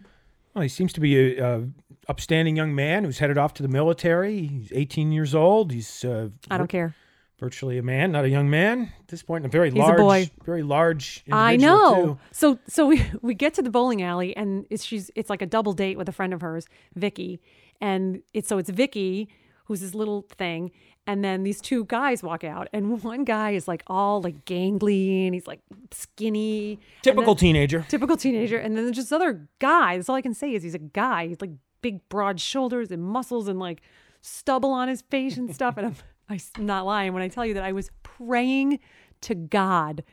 Well, 0.53 0.62
he 0.62 0.69
seems 0.69 0.93
to 0.93 1.01
be 1.01 1.38
a, 1.38 1.57
a 1.57 1.67
upstanding 2.07 2.55
young 2.55 2.74
man 2.74 3.03
who's 3.03 3.19
headed 3.19 3.38
off 3.38 3.53
to 3.55 3.63
the 3.63 3.69
military. 3.69 4.47
He's 4.47 4.71
18 4.74 5.12
years 5.12 5.35
old. 5.35 5.71
He's 5.71 6.05
uh, 6.05 6.29
I 6.50 6.57
don't 6.57 6.67
care. 6.67 6.95
virtually 7.39 7.77
a 7.77 7.83
man, 7.83 8.13
not 8.13 8.24
a 8.24 8.29
young 8.29 8.50
man 8.50 8.93
at 9.01 9.09
this 9.09 9.21
point. 9.21 9.43
And 9.43 9.51
a 9.51 9.51
very 9.51 9.69
He's 9.69 9.77
a 9.77 9.81
large, 9.81 9.97
boy. 10.00 10.29
very 10.45 10.63
large. 10.63 11.25
I 11.29 11.57
know. 11.57 12.05
too. 12.05 12.19
So 12.31 12.59
so 12.67 12.88
we 12.88 13.03
we 13.21 13.33
get 13.33 13.53
to 13.55 13.62
the 13.62 13.69
bowling 13.69 14.01
alley 14.01 14.35
and 14.38 14.65
it's 14.69 14.85
she's 14.85 15.12
it's 15.15 15.29
like 15.29 15.41
a 15.41 15.45
double 15.45 15.74
date 15.74 15.97
with 15.97 16.07
a 16.07 16.13
friend 16.13 16.33
of 16.33 16.39
hers, 16.41 16.67
Vicky, 16.95 17.41
and 17.81 18.21
it's 18.33 18.47
so 18.47 18.57
it's 18.57 18.69
Vicky 18.69 19.27
who's 19.65 19.81
this 19.81 19.95
little 19.95 20.21
thing, 20.38 20.71
and 21.07 21.24
then 21.24 21.43
these 21.43 21.62
two 21.62 21.85
guys 21.85 22.24
walk 22.24 22.43
out, 22.43 22.67
and 22.74 23.03
one 23.03 23.24
guy 23.24 23.51
is 23.51 23.67
like 23.67 23.83
all 23.88 24.21
like 24.21 24.45
gangly 24.45 25.25
and 25.25 25.33
he's 25.33 25.47
like 25.47 25.62
skinny, 25.91 26.79
Typical 27.01 27.35
then- 27.35 27.39
teenager. 27.39 27.85
typical 27.88 28.17
teenager, 28.17 28.57
and 28.57 28.75
then 28.75 28.85
there's 28.85 28.95
just 28.97 29.13
other 29.13 29.47
guy. 29.59 29.97
That's 29.97 30.09
all 30.09 30.15
I 30.15 30.21
can 30.21 30.33
say 30.33 30.53
is 30.53 30.63
he's 30.63 30.75
a 30.75 30.79
guy. 30.79 31.27
He's 31.27 31.41
like 31.41 31.51
big, 31.81 32.07
broad 32.09 32.39
shoulders 32.39 32.91
and 32.91 33.03
muscles 33.03 33.47
and 33.47 33.59
like 33.59 33.81
stubble 34.21 34.71
on 34.71 34.88
his 34.88 35.01
face 35.03 35.38
and 35.38 35.53
stuff. 35.53 35.77
And 35.77 35.88
I'm, 35.88 35.95
I'm 36.57 36.65
not 36.65 36.85
lying 36.85 37.13
when 37.13 37.21
I 37.21 37.27
tell 37.27 37.45
you 37.45 37.53
that 37.55 37.63
I 37.63 37.71
was 37.71 37.91
praying 38.03 38.79
to 39.21 39.35
God 39.35 40.03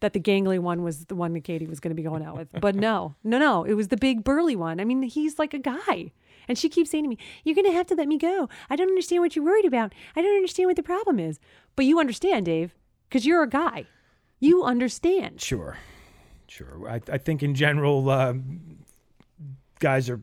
that 0.00 0.12
the 0.14 0.20
gangly 0.20 0.58
one 0.58 0.82
was 0.82 1.04
the 1.04 1.14
one 1.14 1.32
that 1.32 1.44
Katie 1.44 1.66
was 1.68 1.78
going 1.78 1.90
to 1.90 1.94
be 1.94 2.02
going 2.02 2.24
out 2.24 2.36
with. 2.36 2.48
But 2.60 2.74
no, 2.74 3.14
no, 3.22 3.38
no, 3.38 3.62
it 3.62 3.74
was 3.74 3.86
the 3.86 3.96
big 3.96 4.24
burly 4.24 4.56
one. 4.56 4.80
I 4.80 4.84
mean, 4.84 5.02
he's 5.02 5.38
like 5.38 5.54
a 5.54 5.60
guy. 5.60 6.10
And 6.52 6.58
she 6.58 6.68
keeps 6.68 6.90
saying 6.90 7.04
to 7.04 7.08
me, 7.08 7.16
You're 7.44 7.54
going 7.54 7.64
to 7.64 7.72
have 7.72 7.86
to 7.86 7.94
let 7.94 8.06
me 8.06 8.18
go. 8.18 8.46
I 8.68 8.76
don't 8.76 8.88
understand 8.88 9.22
what 9.22 9.34
you're 9.34 9.42
worried 9.42 9.64
about. 9.64 9.94
I 10.14 10.20
don't 10.20 10.36
understand 10.36 10.66
what 10.66 10.76
the 10.76 10.82
problem 10.82 11.18
is. 11.18 11.40
But 11.76 11.86
you 11.86 11.98
understand, 11.98 12.44
Dave, 12.44 12.74
because 13.08 13.24
you're 13.24 13.42
a 13.42 13.48
guy. 13.48 13.86
You 14.38 14.62
understand. 14.62 15.40
Sure, 15.40 15.78
sure. 16.48 16.86
I, 16.86 17.00
I 17.10 17.16
think 17.16 17.42
in 17.42 17.54
general, 17.54 18.10
um, 18.10 18.80
guys 19.78 20.10
are 20.10 20.20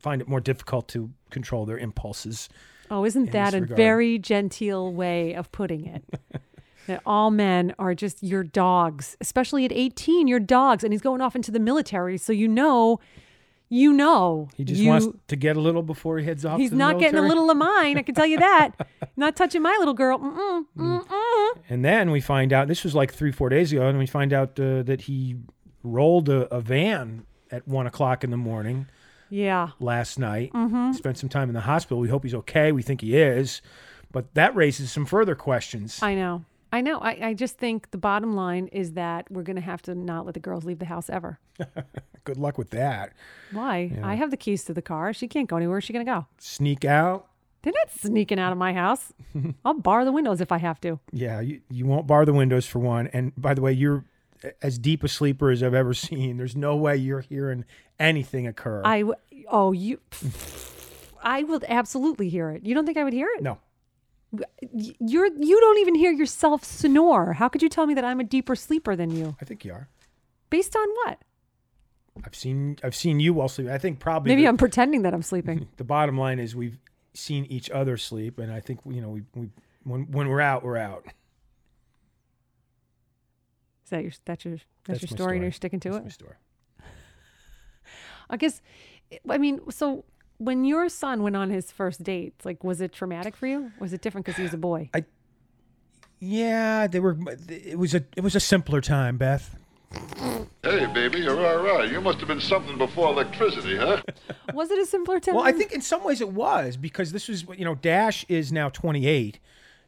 find 0.00 0.20
it 0.20 0.26
more 0.26 0.40
difficult 0.40 0.88
to 0.88 1.12
control 1.30 1.66
their 1.66 1.78
impulses. 1.78 2.48
Oh, 2.90 3.04
isn't 3.04 3.30
that 3.30 3.54
a 3.54 3.60
regard. 3.60 3.76
very 3.76 4.18
genteel 4.18 4.92
way 4.92 5.34
of 5.36 5.52
putting 5.52 5.86
it? 5.86 6.02
that 6.88 7.00
all 7.06 7.30
men 7.30 7.76
are 7.78 7.94
just 7.94 8.24
your 8.24 8.42
dogs, 8.42 9.16
especially 9.20 9.64
at 9.64 9.70
18, 9.70 10.26
you're 10.26 10.40
dogs. 10.40 10.82
And 10.82 10.92
he's 10.92 11.00
going 11.00 11.20
off 11.20 11.36
into 11.36 11.52
the 11.52 11.60
military. 11.60 12.18
So 12.18 12.32
you 12.32 12.48
know, 12.48 12.98
you 13.70 13.92
know. 13.92 14.48
He 14.56 14.64
just 14.64 14.80
you, 14.80 14.88
wants 14.88 15.06
to 15.28 15.36
get 15.36 15.56
a 15.56 15.60
little 15.60 15.82
before 15.82 16.18
he 16.18 16.24
heads 16.26 16.44
off. 16.44 16.58
He's 16.58 16.68
to 16.70 16.74
the 16.74 16.78
not 16.78 16.98
getting 16.98 17.18
a 17.18 17.22
little 17.22 17.48
of 17.50 17.56
mine. 17.56 17.96
I 17.96 18.02
can 18.02 18.14
tell 18.14 18.26
you 18.26 18.36
that. 18.48 18.72
not 19.16 19.36
touching 19.36 19.62
my 19.62 19.74
little 19.78 19.94
girl. 19.94 20.18
Mm-mm, 20.18 20.66
mm-mm. 20.76 21.50
And 21.70 21.84
then 21.84 22.10
we 22.10 22.20
find 22.20 22.52
out 22.52 22.68
this 22.68 22.84
was 22.84 22.94
like 22.94 23.14
three, 23.14 23.32
four 23.32 23.48
days 23.48 23.72
ago, 23.72 23.86
and 23.86 23.98
we 23.98 24.06
find 24.06 24.32
out 24.32 24.58
uh, 24.60 24.82
that 24.82 25.02
he 25.02 25.36
rolled 25.82 26.28
a, 26.28 26.52
a 26.54 26.60
van 26.60 27.24
at 27.50 27.66
one 27.66 27.86
o'clock 27.86 28.22
in 28.24 28.30
the 28.30 28.36
morning 28.36 28.86
Yeah. 29.30 29.70
last 29.78 30.18
night. 30.18 30.50
Spent 30.94 31.16
some 31.18 31.28
time 31.28 31.48
in 31.48 31.54
the 31.54 31.60
hospital. 31.62 31.98
We 32.00 32.08
hope 32.08 32.24
he's 32.24 32.34
okay. 32.34 32.72
We 32.72 32.82
think 32.82 33.00
he 33.00 33.16
is, 33.16 33.62
but 34.12 34.34
that 34.34 34.54
raises 34.54 34.90
some 34.92 35.06
further 35.06 35.34
questions. 35.34 36.02
I 36.02 36.14
know. 36.14 36.44
I 36.72 36.80
know. 36.80 36.98
I, 37.00 37.18
I 37.28 37.34
just 37.34 37.58
think 37.58 37.90
the 37.90 37.98
bottom 37.98 38.34
line 38.36 38.68
is 38.68 38.92
that 38.92 39.30
we're 39.30 39.42
going 39.42 39.56
to 39.56 39.62
have 39.62 39.82
to 39.82 39.94
not 39.94 40.24
let 40.24 40.34
the 40.34 40.40
girls 40.40 40.64
leave 40.64 40.78
the 40.78 40.84
house 40.86 41.10
ever. 41.10 41.38
Good 42.24 42.36
luck 42.36 42.58
with 42.58 42.70
that. 42.70 43.12
Why? 43.52 43.92
I 44.02 44.14
have 44.14 44.30
the 44.30 44.36
keys 44.36 44.64
to 44.64 44.74
the 44.74 44.82
car. 44.82 45.12
She 45.12 45.26
can't 45.26 45.48
go 45.48 45.56
anywhere. 45.56 45.74
Where's 45.74 45.84
she 45.84 45.92
going 45.92 46.04
to 46.06 46.10
go? 46.10 46.26
Sneak 46.38 46.84
out. 46.84 47.26
They're 47.62 47.72
not 47.74 47.90
sneaking 47.92 48.38
out 48.38 48.52
of 48.52 48.58
my 48.58 48.72
house. 48.72 49.12
I'll 49.64 49.74
bar 49.74 50.04
the 50.04 50.12
windows 50.12 50.40
if 50.40 50.50
I 50.52 50.58
have 50.58 50.80
to. 50.82 50.98
Yeah, 51.12 51.40
you, 51.40 51.60
you 51.70 51.86
won't 51.86 52.06
bar 52.06 52.24
the 52.24 52.32
windows 52.32 52.66
for 52.66 52.78
one. 52.78 53.08
And 53.08 53.32
by 53.36 53.52
the 53.54 53.60
way, 53.60 53.72
you're 53.72 54.04
as 54.62 54.78
deep 54.78 55.04
a 55.04 55.08
sleeper 55.08 55.50
as 55.50 55.62
I've 55.62 55.74
ever 55.74 55.92
seen. 55.94 56.36
There's 56.38 56.56
no 56.56 56.76
way 56.76 56.96
you're 56.96 57.20
hearing 57.20 57.64
anything 57.98 58.46
occur. 58.46 58.80
I 58.84 59.00
w- 59.00 59.14
oh 59.48 59.72
you, 59.72 60.00
I 61.22 61.42
would 61.42 61.64
absolutely 61.68 62.28
hear 62.30 62.50
it. 62.50 62.64
You 62.64 62.74
don't 62.74 62.86
think 62.86 62.96
I 62.96 63.04
would 63.04 63.12
hear 63.12 63.28
it? 63.36 63.42
no. 63.42 63.58
You're 64.72 65.26
you 65.26 65.60
don't 65.60 65.78
even 65.78 65.94
hear 65.94 66.12
yourself 66.12 66.64
snore. 66.64 67.32
How 67.34 67.48
could 67.48 67.62
you 67.62 67.68
tell 67.68 67.86
me 67.86 67.94
that 67.94 68.04
I'm 68.04 68.20
a 68.20 68.24
deeper 68.24 68.54
sleeper 68.54 68.94
than 68.94 69.10
you? 69.10 69.36
I 69.40 69.44
think 69.44 69.64
you 69.64 69.72
are. 69.72 69.88
Based 70.50 70.76
on 70.76 70.86
what? 71.04 71.18
I've 72.24 72.34
seen 72.34 72.78
I've 72.84 72.94
seen 72.94 73.20
you 73.20 73.34
while 73.34 73.48
sleeping. 73.48 73.72
I 73.72 73.78
think 73.78 73.98
probably 73.98 74.30
Maybe 74.30 74.42
the, 74.42 74.48
I'm 74.48 74.56
pretending 74.56 75.02
that 75.02 75.14
I'm 75.14 75.22
sleeping. 75.22 75.68
the 75.76 75.84
bottom 75.84 76.18
line 76.18 76.38
is 76.38 76.54
we've 76.54 76.78
seen 77.14 77.44
each 77.46 77.70
other 77.70 77.96
sleep, 77.96 78.38
and 78.38 78.52
I 78.52 78.60
think 78.60 78.80
you 78.86 79.00
know 79.00 79.08
we 79.10 79.22
we 79.34 79.50
when 79.84 80.10
when 80.10 80.28
we're 80.28 80.40
out, 80.40 80.62
we're 80.62 80.76
out. 80.76 81.06
Is 83.84 83.90
that 83.90 84.02
your 84.02 84.12
that's 84.24 84.44
your 84.44 84.58
that's, 84.84 85.02
your 85.02 85.08
my 85.10 85.16
story, 85.16 85.36
and 85.36 85.42
you're 85.42 85.52
sticking 85.52 85.80
to 85.80 85.90
That's 85.90 86.00
it? 86.00 86.04
my 86.04 86.10
story. 86.10 86.34
I 88.30 88.36
guess. 88.36 88.60
I 89.28 89.38
mean, 89.38 89.60
so 89.70 90.04
when 90.40 90.64
your 90.64 90.88
son 90.88 91.22
went 91.22 91.36
on 91.36 91.50
his 91.50 91.70
first 91.70 92.02
dates, 92.02 92.46
like, 92.46 92.64
was 92.64 92.80
it 92.80 92.92
traumatic 92.92 93.36
for 93.36 93.46
you? 93.46 93.72
Was 93.78 93.92
it 93.92 94.00
different 94.00 94.24
because 94.24 94.38
he 94.38 94.42
was 94.42 94.54
a 94.54 94.58
boy? 94.58 94.88
I, 94.94 95.04
yeah, 96.18 96.86
they 96.86 96.98
were. 96.98 97.16
It 97.48 97.78
was 97.78 97.94
a 97.94 98.04
it 98.16 98.22
was 98.22 98.34
a 98.34 98.40
simpler 98.40 98.80
time, 98.80 99.18
Beth. 99.18 99.56
Hey, 100.62 100.86
baby, 100.86 101.20
you're 101.20 101.46
all 101.46 101.62
right. 101.62 101.90
You 101.90 102.00
must 102.00 102.20
have 102.20 102.28
been 102.28 102.40
something 102.40 102.78
before 102.78 103.08
electricity, 103.08 103.76
huh? 103.76 104.00
Was 104.54 104.70
it 104.70 104.78
a 104.78 104.86
simpler 104.86 105.18
time? 105.18 105.34
Well, 105.34 105.42
I 105.42 105.50
think 105.50 105.72
in 105.72 105.80
some 105.80 106.04
ways 106.04 106.20
it 106.20 106.28
was 106.28 106.76
because 106.76 107.10
this 107.10 107.26
was, 107.26 107.44
you 107.56 107.64
know, 107.64 107.74
Dash 107.74 108.24
is 108.28 108.52
now 108.52 108.68
28, 108.68 109.40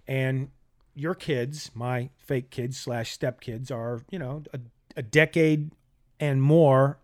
and 0.09 0.51
your 0.97 1.15
kids, 1.15 1.71
my 1.75 2.09
fake 2.19 2.51
kids 2.51 2.79
slash 2.79 3.13
step 3.13 3.41
kids, 3.41 3.71
are, 3.71 4.03
you 4.11 4.19
know, 4.19 4.43
a, 4.53 4.59
a 4.97 5.03
decade 5.03 5.71
and 6.19 6.43
more 6.43 6.99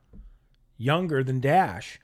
younger 0.76 1.22
than 1.22 1.38
Dash. 1.38 2.00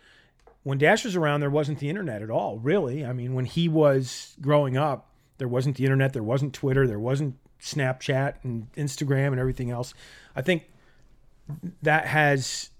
When 0.65 0.79
Dash 0.79 1.05
was 1.05 1.15
around, 1.15 1.41
there 1.41 1.51
wasn't 1.51 1.79
the 1.79 1.89
internet 1.89 2.23
at 2.23 2.31
all, 2.31 2.59
really. 2.59 3.05
I 3.05 3.13
mean, 3.13 3.35
when 3.35 3.45
he 3.45 3.69
was 3.69 4.35
growing 4.41 4.77
up, 4.77 5.09
there 5.39 5.49
wasn't 5.49 5.77
the 5.77 5.85
internet, 5.85 6.13
there 6.13 6.23
wasn't 6.23 6.55
Twitter, 6.55 6.87
there 6.87 6.99
wasn't 6.99 7.37
Snapchat 7.61 8.37
and 8.43 8.73
Instagram 8.73 9.29
and 9.29 9.39
everything 9.39 9.71
else. 9.71 9.95
I 10.35 10.43
think 10.43 10.71
that 11.83 12.07
has 12.07 12.71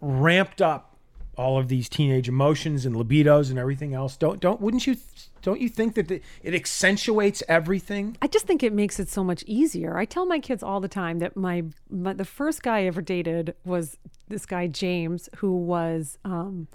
ramped 0.00 0.62
up 0.62 0.93
all 1.36 1.58
of 1.58 1.68
these 1.68 1.88
teenage 1.88 2.28
emotions 2.28 2.86
and 2.86 2.94
libidos 2.94 3.50
and 3.50 3.58
everything 3.58 3.94
else. 3.94 4.16
Don't 4.16 4.40
don't 4.40 4.60
wouldn't 4.60 4.86
you 4.86 4.96
don't 5.42 5.60
you 5.60 5.68
think 5.68 5.94
that 5.94 6.08
the, 6.08 6.22
it 6.42 6.54
accentuates 6.54 7.42
everything? 7.48 8.16
I 8.22 8.28
just 8.28 8.46
think 8.46 8.62
it 8.62 8.72
makes 8.72 8.98
it 8.98 9.10
so 9.10 9.22
much 9.22 9.44
easier. 9.46 9.98
I 9.98 10.06
tell 10.06 10.24
my 10.24 10.38
kids 10.38 10.62
all 10.62 10.80
the 10.80 10.88
time 10.88 11.18
that 11.18 11.36
my, 11.36 11.64
my 11.90 12.14
the 12.14 12.24
first 12.24 12.62
guy 12.62 12.78
I 12.78 12.82
ever 12.84 13.02
dated 13.02 13.54
was 13.64 13.98
this 14.28 14.46
guy 14.46 14.68
James, 14.68 15.28
who 15.36 15.54
was 15.54 16.18
um, 16.24 16.68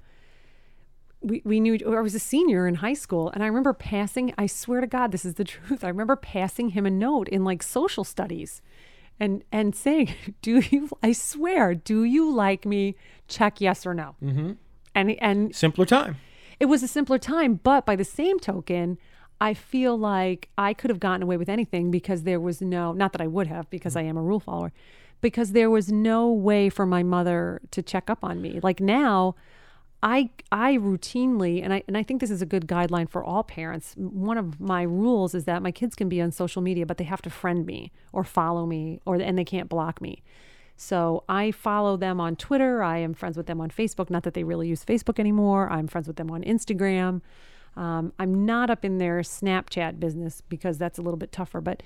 we 1.21 1.41
we 1.43 1.59
knew 1.59 1.79
I 1.87 2.01
was 2.01 2.15
a 2.15 2.19
senior 2.19 2.67
in 2.67 2.75
high 2.75 2.93
school, 2.93 3.29
and 3.31 3.43
I 3.43 3.47
remember 3.47 3.73
passing. 3.73 4.33
I 4.37 4.45
swear 4.45 4.81
to 4.81 4.87
God, 4.87 5.11
this 5.11 5.25
is 5.25 5.33
the 5.33 5.43
truth. 5.55 5.83
I 5.83 5.87
remember 5.87 6.15
passing 6.15 6.69
him 6.69 6.85
a 6.85 6.91
note 6.91 7.27
in 7.27 7.43
like 7.43 7.63
social 7.63 8.03
studies, 8.03 8.61
and 9.19 9.43
and 9.51 9.75
saying, 9.75 10.13
"Do 10.41 10.61
you? 10.69 10.89
I 11.03 11.11
swear, 11.11 11.75
do 11.75 12.03
you 12.03 12.31
like 12.31 12.65
me? 12.65 12.95
Check 13.27 13.61
yes 13.61 13.85
or 13.85 13.93
no." 13.93 14.15
Mm-hmm. 14.23 14.51
And 14.95 15.11
and 15.21 15.55
Simpler 15.55 15.85
time. 15.85 16.17
it 16.59 16.65
was 16.65 16.83
a 16.83 16.87
simpler 16.87 17.17
time 17.19 17.59
but 17.63 17.85
by 17.85 17.95
the 17.95 18.03
same 18.03 18.37
token 18.39 18.97
i 19.39 19.53
feel 19.53 19.95
like 19.97 20.49
i 20.57 20.73
could 20.73 20.89
have 20.89 20.99
gotten 20.99 21.21
away 21.23 21.37
with 21.37 21.47
anything 21.47 21.89
because 21.91 22.23
there 22.23 22.39
was 22.39 22.59
no 22.59 22.91
not 22.91 23.13
that 23.13 23.21
i 23.21 23.27
would 23.27 23.47
have 23.47 23.69
because 23.69 23.95
i 23.95 24.01
am 24.01 24.17
a 24.17 24.21
rule 24.21 24.39
follower 24.41 24.73
because 25.21 25.51
there 25.51 25.69
was 25.69 25.89
no 25.91 26.27
way 26.29 26.69
for 26.69 26.85
my 26.85 27.03
mother 27.03 27.61
to 27.71 27.81
check 27.81 28.09
up 28.09 28.23
on 28.23 28.41
me 28.41 28.59
like 28.61 28.81
now 28.81 29.35
i 30.01 30.29
i 30.51 30.77
routinely 30.77 31.63
and 31.63 31.73
i 31.73 31.83
and 31.87 31.97
i 31.97 32.03
think 32.03 32.21
this 32.21 32.31
is 32.31 32.41
a 32.41 32.45
good 32.45 32.67
guideline 32.67 33.09
for 33.09 33.23
all 33.23 33.43
parents 33.43 33.93
one 33.97 34.37
of 34.37 34.59
my 34.59 34.81
rules 34.81 35.35
is 35.35 35.45
that 35.45 35.61
my 35.61 35.71
kids 35.71 35.95
can 35.95 36.07
be 36.07 36.21
on 36.21 36.31
social 36.31 36.61
media 36.61 36.85
but 36.85 36.97
they 36.97 37.03
have 37.03 37.21
to 37.21 37.29
friend 37.29 37.65
me 37.65 37.91
or 38.13 38.23
follow 38.23 38.65
me 38.65 38.99
or 39.05 39.15
and 39.15 39.37
they 39.37 39.45
can't 39.45 39.69
block 39.69 40.01
me 40.01 40.23
so 40.81 41.25
I 41.27 41.51
follow 41.51 41.97
them 41.97 42.21
on 42.21 42.37
Twitter. 42.37 42.81
I 42.81 42.99
am 42.99 43.13
friends 43.13 43.35
with 43.35 43.47
them 43.47 43.59
on 43.59 43.69
Facebook. 43.69 44.09
Not 44.09 44.23
that 44.23 44.33
they 44.33 44.45
really 44.45 44.69
use 44.69 44.85
Facebook 44.85 45.19
anymore. 45.19 45.69
I'm 45.69 45.87
friends 45.87 46.07
with 46.07 46.15
them 46.15 46.31
on 46.31 46.41
Instagram. 46.43 47.19
Um, 47.75 48.13
I'm 48.17 48.45
not 48.45 48.69
up 48.69 48.85
in 48.85 48.97
their 48.97 49.19
Snapchat 49.19 49.99
business 49.99 50.41
because 50.47 50.77
that's 50.77 50.97
a 50.97 51.01
little 51.01 51.17
bit 51.17 51.33
tougher. 51.33 51.59
But 51.59 51.83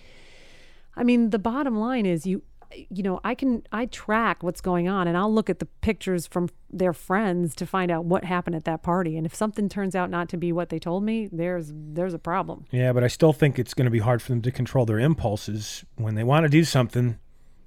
I 0.96 1.04
mean, 1.04 1.32
the 1.32 1.40
bottom 1.40 1.76
line 1.76 2.06
is 2.06 2.28
you, 2.28 2.44
you 2.90 3.04
know, 3.04 3.20
I 3.24 3.36
can 3.36 3.64
I 3.72 3.86
track 3.88 4.44
what's 4.44 4.62
going 4.62 4.88
on, 4.88 5.08
and 5.08 5.18
I'll 5.18 5.34
look 5.34 5.50
at 5.50 5.60
the 5.60 5.66
pictures 5.66 6.28
from 6.28 6.50
their 6.72 6.94
friends 6.94 7.56
to 7.56 7.66
find 7.66 7.92
out 7.92 8.06
what 8.06 8.24
happened 8.24 8.56
at 8.56 8.66
that 8.66 8.84
party. 8.84 9.18
And 9.18 9.26
if 9.26 9.36
something 9.36 9.70
turns 9.70 9.96
out 9.96 10.10
not 10.10 10.30
to 10.30 10.38
be 10.38 10.52
what 10.52 10.70
they 10.70 10.80
told 10.80 11.04
me, 11.04 11.30
there's 11.32 11.72
there's 11.74 12.14
a 12.14 12.20
problem. 12.20 12.66
Yeah, 12.72 12.94
but 12.94 13.04
I 13.04 13.08
still 13.08 13.34
think 13.34 13.60
it's 13.60 13.74
going 13.74 13.86
to 13.86 13.92
be 13.92 14.00
hard 14.00 14.22
for 14.22 14.32
them 14.32 14.42
to 14.42 14.52
control 14.52 14.86
their 14.86 15.00
impulses 15.00 15.86
when 15.96 16.16
they 16.16 16.24
want 16.24 16.44
to 16.46 16.50
do 16.50 16.64
something. 16.64 17.18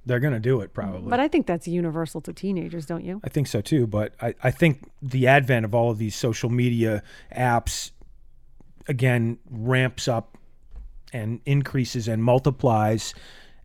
They're 0.05 0.21
going 0.21 0.35
to 0.35 0.41
do 0.41 0.61
it 0.61 0.73
probably. 0.73 1.11
But 1.11 1.19
I 1.19 1.27
think 1.27 1.47
that's 1.47 1.67
universal 1.67 2.21
to 2.23 2.33
teenagers, 2.33 2.87
don't 2.87 3.05
you? 3.05 3.21
I 3.25 3.29
think 3.29 3.49
so 3.49 3.61
too. 3.61 3.87
But 3.89 4.15
I, 4.21 4.35
I 4.43 4.51
think 4.53 4.89
the 5.03 5.27
advent 5.27 5.65
of 5.65 5.75
all 5.75 5.91
of 5.91 5.99
these 5.99 6.15
social 6.15 6.49
media 6.49 7.03
apps 7.35 7.91
again 8.89 9.39
ramps 9.51 10.07
up 10.07 10.39
and 11.13 11.41
increases 11.45 12.09
and 12.09 12.23
multiplies 12.23 13.15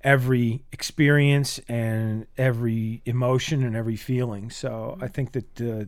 every 0.04 0.64
experience 0.72 1.60
and 1.68 2.26
every 2.38 3.02
emotion 3.06 3.64
and 3.64 3.76
every 3.76 3.96
feeling. 3.96 4.50
So 4.50 4.98
I 5.02 5.08
think 5.08 5.32
that 5.34 5.62
uh, 5.62 5.86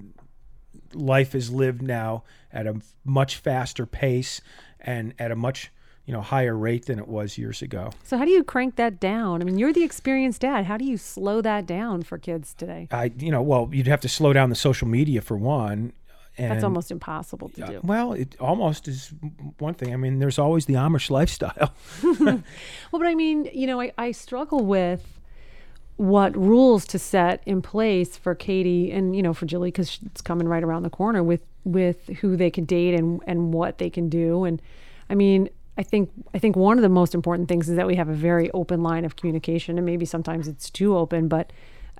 life 0.93 1.35
is 1.35 1.51
lived 1.51 1.81
now 1.81 2.23
at 2.51 2.67
a 2.67 2.79
much 3.03 3.37
faster 3.37 3.85
pace 3.85 4.41
and 4.79 5.13
at 5.19 5.31
a 5.31 5.35
much 5.35 5.71
you 6.05 6.13
know 6.13 6.21
higher 6.21 6.55
rate 6.55 6.85
than 6.87 6.99
it 6.99 7.07
was 7.07 7.37
years 7.37 7.61
ago. 7.61 7.91
So 8.03 8.17
how 8.17 8.25
do 8.25 8.31
you 8.31 8.43
crank 8.43 8.75
that 8.75 8.99
down? 8.99 9.41
I 9.41 9.45
mean, 9.45 9.57
you're 9.57 9.73
the 9.73 9.83
experienced 9.83 10.41
dad. 10.41 10.65
How 10.65 10.77
do 10.77 10.85
you 10.85 10.97
slow 10.97 11.41
that 11.41 11.65
down 11.65 12.03
for 12.03 12.17
kids 12.17 12.53
today? 12.53 12.87
I 12.91 13.11
you 13.17 13.31
know 13.31 13.41
well 13.41 13.69
you'd 13.71 13.87
have 13.87 14.01
to 14.01 14.09
slow 14.09 14.33
down 14.33 14.49
the 14.49 14.55
social 14.55 14.87
media 14.87 15.21
for 15.21 15.37
one. 15.37 15.93
And, 16.35 16.51
That's 16.51 16.63
almost 16.63 16.89
impossible 16.89 17.49
to 17.49 17.65
do. 17.65 17.79
Well, 17.83 18.13
it 18.13 18.35
almost 18.39 18.87
is 18.87 19.13
one 19.59 19.75
thing. 19.75 19.93
I 19.93 19.97
mean, 19.97 20.17
there's 20.17 20.39
always 20.39 20.65
the 20.65 20.73
Amish 20.73 21.09
lifestyle. 21.09 21.73
Well, 22.91 22.99
but 22.99 23.07
I 23.07 23.13
mean, 23.13 23.49
you 23.53 23.67
know, 23.67 23.79
I, 23.79 23.91
I 23.97 24.11
struggle 24.11 24.65
with 24.65 25.19
what 25.97 26.35
rules 26.35 26.85
to 26.87 26.99
set 26.99 27.43
in 27.45 27.61
place 27.61 28.17
for 28.17 28.33
Katie 28.33 28.91
and 28.91 29.15
you 29.15 29.21
know 29.21 29.33
for 29.33 29.45
Julie 29.45 29.69
because 29.69 29.99
it's 30.05 30.21
coming 30.21 30.47
right 30.47 30.63
around 30.63 30.83
the 30.83 30.89
corner 30.89 31.23
with 31.23 31.41
with 31.63 32.07
who 32.19 32.35
they 32.35 32.49
can 32.49 32.65
date 32.65 32.95
and 32.95 33.21
and 33.27 33.53
what 33.53 33.77
they 33.77 33.89
can 33.89 34.09
do. 34.09 34.43
And 34.43 34.61
I 35.09 35.15
mean, 35.15 35.49
I 35.77 35.83
think 35.83 36.11
I 36.33 36.39
think 36.39 36.55
one 36.55 36.77
of 36.77 36.81
the 36.81 36.89
most 36.89 37.13
important 37.13 37.47
things 37.47 37.69
is 37.69 37.75
that 37.75 37.87
we 37.87 37.95
have 37.95 38.09
a 38.09 38.13
very 38.13 38.49
open 38.51 38.81
line 38.81 39.05
of 39.05 39.15
communication, 39.15 39.77
and 39.77 39.85
maybe 39.85 40.05
sometimes 40.05 40.47
it's 40.47 40.69
too 40.69 40.97
open, 40.97 41.27
but 41.27 41.51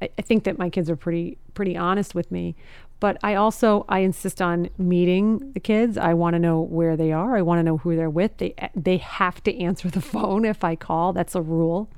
I, 0.01 0.09
I 0.17 0.21
think 0.21 0.43
that 0.43 0.57
my 0.57 0.69
kids 0.69 0.89
are 0.89 0.95
pretty 0.95 1.37
pretty 1.53 1.77
honest 1.77 2.15
with 2.15 2.31
me. 2.31 2.55
But 3.03 3.17
I 3.21 3.35
also 3.35 3.85
I 3.89 3.99
insist 3.99 4.41
on 4.41 4.69
meeting 4.77 5.51
the 5.51 5.59
kids. 5.59 5.97
I 5.97 6.13
want 6.13 6.35
to 6.35 6.39
know 6.39 6.61
where 6.61 6.95
they 6.95 7.11
are. 7.11 7.35
I 7.35 7.41
want 7.41 7.59
to 7.59 7.63
know 7.63 7.75
who 7.75 7.97
they're 7.97 8.09
with. 8.09 8.37
They 8.37 8.55
they 8.77 8.95
have 8.95 9.43
to 9.43 9.51
answer 9.59 9.89
the 9.89 9.99
phone 10.13 10.45
if 10.45 10.63
I 10.63 10.77
call. 10.77 11.11
That's 11.11 11.35
a 11.35 11.41
rule. 11.41 11.89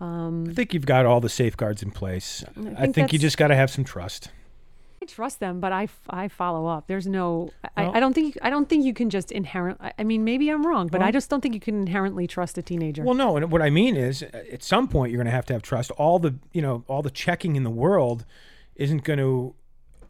Um, 0.00 0.46
I 0.48 0.54
think 0.54 0.72
you've 0.72 0.86
got 0.86 1.06
all 1.06 1.20
the 1.20 1.28
safeguards 1.28 1.82
in 1.82 1.90
place. 1.90 2.44
I 2.56 2.82
think, 2.82 2.94
think 2.94 3.12
you 3.12 3.18
just 3.18 3.36
got 3.36 3.48
to 3.48 3.56
have 3.56 3.68
some 3.68 3.82
trust. 3.82 4.30
I 5.02 5.06
trust 5.06 5.40
them, 5.40 5.58
but 5.58 5.72
I, 5.72 5.88
I 6.08 6.28
follow 6.28 6.68
up. 6.68 6.86
There's 6.86 7.08
no. 7.08 7.50
Well- 7.76 7.90
I, 7.92 7.96
I 7.96 8.00
don't 8.00 8.12
think 8.12 8.38
I 8.40 8.48
don't 8.48 8.68
think 8.68 8.84
you 8.84 8.94
can 8.94 9.10
just 9.10 9.32
inherent. 9.32 9.78
I- 9.80 9.94
I 9.98 10.04
mean, 10.04 10.22
maybe 10.22 10.50
I'm 10.50 10.64
wrong, 10.64 10.86
but 10.86 11.02
I 11.02 11.10
just 11.10 11.28
don't 11.30 11.40
think 11.40 11.54
you 11.54 11.60
can 11.60 11.80
inherently 11.80 12.28
trust 12.28 12.56
a 12.58 12.62
teenager. 12.62 13.02
Well, 13.02 13.14
no, 13.14 13.36
and 13.36 13.50
what 13.50 13.60
I 13.60 13.70
mean 13.70 13.96
is, 13.96 14.22
at 14.22 14.62
some 14.62 14.86
point, 14.86 15.10
you're 15.10 15.18
going 15.18 15.32
to 15.32 15.38
have 15.40 15.46
to 15.46 15.52
have 15.54 15.62
trust. 15.62 15.90
All 15.98 16.20
the, 16.20 16.36
you 16.52 16.62
know, 16.62 16.84
all 16.86 17.02
the 17.02 17.10
checking 17.10 17.56
in 17.56 17.64
the 17.64 17.70
world 17.84 18.24
isn't 18.76 19.02
going 19.02 19.18
to 19.18 19.56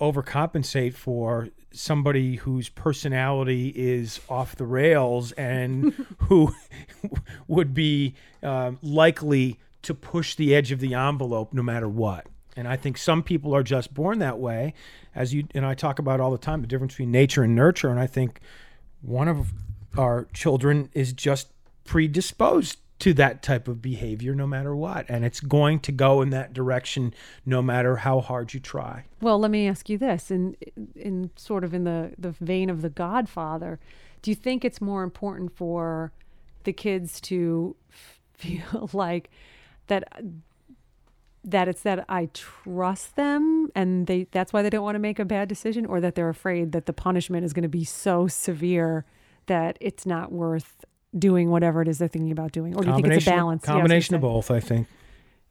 overcompensate 0.01 0.95
for 0.95 1.49
somebody 1.73 2.37
whose 2.37 2.69
personality 2.69 3.73
is 3.77 4.21
off 4.29 4.57
the 4.57 4.67
rails 4.67 5.33
and 5.33 5.93
who 6.19 6.55
would 7.47 7.75
be 7.75 8.15
um, 8.43 8.79
likely 8.83 9.59
to 9.83 9.95
push 9.95 10.35
the 10.35 10.55
edge 10.55 10.73
of 10.73 10.81
the 10.81 10.95
envelope 10.95 11.53
no 11.53 11.63
matter 11.63 11.89
what. 11.89 12.27
And 12.57 12.67
I 12.67 12.77
think 12.77 12.99
some 12.99 13.23
people 13.23 13.55
are 13.55 13.63
just 13.63 13.95
born 13.95 14.19
that 14.19 14.39
way, 14.39 14.75
as 15.15 15.33
you 15.33 15.47
and 15.55 15.65
I 15.65 15.75
talk 15.75 16.01
about 16.01 16.21
all 16.21 16.33
the 16.33 16.39
time, 16.39 16.61
the 16.61 16.67
difference 16.67 16.95
between 16.95 17.13
nature 17.13 17.45
and 17.45 17.55
nurture. 17.55 17.89
And 17.89 18.01
I 18.01 18.09
think 18.09 18.41
one 19.01 19.29
of 19.29 19.53
our 19.97 20.27
children 20.33 20.91
is 20.93 21.13
just 21.13 21.49
predisposed 21.85 22.79
to 22.99 23.15
that 23.15 23.43
type 23.43 23.69
of 23.69 23.81
behavior 23.81 24.35
no 24.35 24.47
matter 24.47 24.75
what. 24.75 25.07
And 25.09 25.25
it's 25.25 25.41
going 25.41 25.81
to 25.81 25.93
go 25.93 26.21
in 26.21 26.31
that 26.31 26.53
direction 26.53 27.15
no 27.47 27.63
matter 27.63 27.97
how 27.97 28.21
hard 28.21 28.55
you 28.55 28.61
try. 28.61 29.05
Well, 29.21 29.39
let 29.39 29.51
me 29.51 29.69
ask 29.69 29.89
you 29.89 29.99
this, 29.99 30.31
in 30.31 30.57
in 30.95 31.31
sort 31.37 31.65
of 31.65 31.75
in 31.75 31.85
the 31.85 32.13
the 32.19 32.31
vein 32.31 32.71
of 32.71 32.83
the 32.83 32.91
Godfather, 32.91 33.79
do 34.23 34.31
you 34.31 34.35
think 34.35 34.65
it's 34.65 34.81
more 34.81 35.03
important 35.03 35.57
for 35.57 36.13
the 36.65 36.73
kids 36.73 37.21
to 37.23 37.77
feel 38.35 38.91
like 38.93 39.31
that 39.87 40.05
that 41.45 41.69
it's 41.69 41.83
that 41.83 42.05
I 42.09 42.29
trust 42.35 43.17
them 43.17 43.71
and 43.75 44.07
they 44.07 44.27
that's 44.33 44.53
why 44.53 44.63
they 44.63 44.71
don't 44.71 44.83
want 44.83 44.97
to 44.97 45.01
make 45.01 45.19
a 45.19 45.25
bad 45.25 45.49
decision, 45.49 45.87
or 45.87 46.01
that 46.01 46.15
they're 46.15 46.29
afraid 46.29 46.73
that 46.73 46.87
the 46.87 46.93
punishment 46.93 47.45
is 47.45 47.53
going 47.53 47.63
to 47.63 47.69
be 47.69 47.85
so 47.85 48.27
severe 48.27 49.05
that 49.47 49.79
it's 49.81 50.05
not 50.05 50.31
worth 50.31 50.85
doing 51.17 51.51
whatever 51.51 51.83
it 51.83 51.89
is 51.89 51.99
they're 51.99 52.09
thinking 52.09 52.33
about 52.33 52.53
doing, 52.53 52.75
or 52.77 52.83
do 52.83 52.89
you 52.89 52.95
think 52.97 53.07
it's 53.09 53.27
a 53.27 53.31
Combination- 53.31 53.33
balance? 53.35 53.63
Yeah, 53.65 53.73
I 53.73 53.75
was 53.75 53.79
gonna 53.81 53.83
combination 53.89 54.15
of 54.17 54.21
both 54.23 54.51
i 54.51 54.61
think 54.61 54.87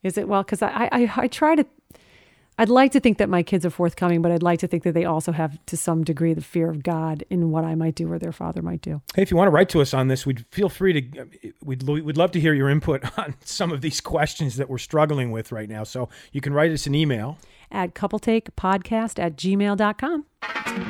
Is 0.04 0.18
it 0.18 0.28
well? 0.28 0.44
Because 0.44 0.62
I, 0.62 0.90
I 0.92 1.12
I 1.16 1.28
try 1.28 1.56
to. 1.56 1.66
I'd 2.60 2.70
like 2.70 2.92
to 2.94 3.00
think 3.00 3.20
that 3.20 3.30
my 3.30 3.44
kids 3.44 3.66
are 3.66 3.70
forthcoming, 3.70 4.22
but 4.22 4.32
I'd 4.32 4.42
like 4.42 4.60
to 4.60 4.68
think 4.68 4.84
that 4.84 4.94
they 4.94 5.06
also 5.06 5.32
have, 5.32 5.64
to 5.68 5.78
some 5.78 6.04
degree, 6.04 6.34
the 6.34 6.42
fear 6.42 6.70
of 6.72 6.82
God 6.82 7.24
in 7.30 7.52
what 7.52 7.64
I 7.64 7.76
might 7.76 7.94
do 7.94 8.12
or 8.12 8.18
their 8.18 8.32
father 8.32 8.62
might 8.62 8.82
do. 8.82 9.02
hey 9.16 9.22
if 9.22 9.30
you 9.30 9.38
want 9.38 9.48
to 9.48 9.52
write 9.52 9.70
to 9.70 9.82
us 9.82 9.94
on 9.94 10.08
this 10.08 10.26
we'd 10.26 10.46
feel 10.52 10.70
free 10.70 10.94
to 10.94 11.28
we'd, 11.64 11.84
we'd 11.84 12.18
love 12.18 12.32
to 12.32 12.40
hear 12.40 12.54
your 12.54 12.70
input 12.70 13.04
on 13.20 13.36
some 13.44 13.72
of 13.72 13.82
these 13.82 14.02
questions 14.02 14.58
that 14.58 14.70
we're 14.70 14.78
struggling 14.78 15.32
with 15.32 15.52
right 15.52 15.70
now 15.70 15.84
so 15.84 16.10
you 16.32 16.42
can 16.42 16.54
write 16.54 16.72
us 16.72 16.88
an 16.88 16.96
email 16.96 17.38
At 17.72 17.94
coupletakepodcast 17.94 19.20
at 19.20 19.36
gmail.com. 19.36 20.26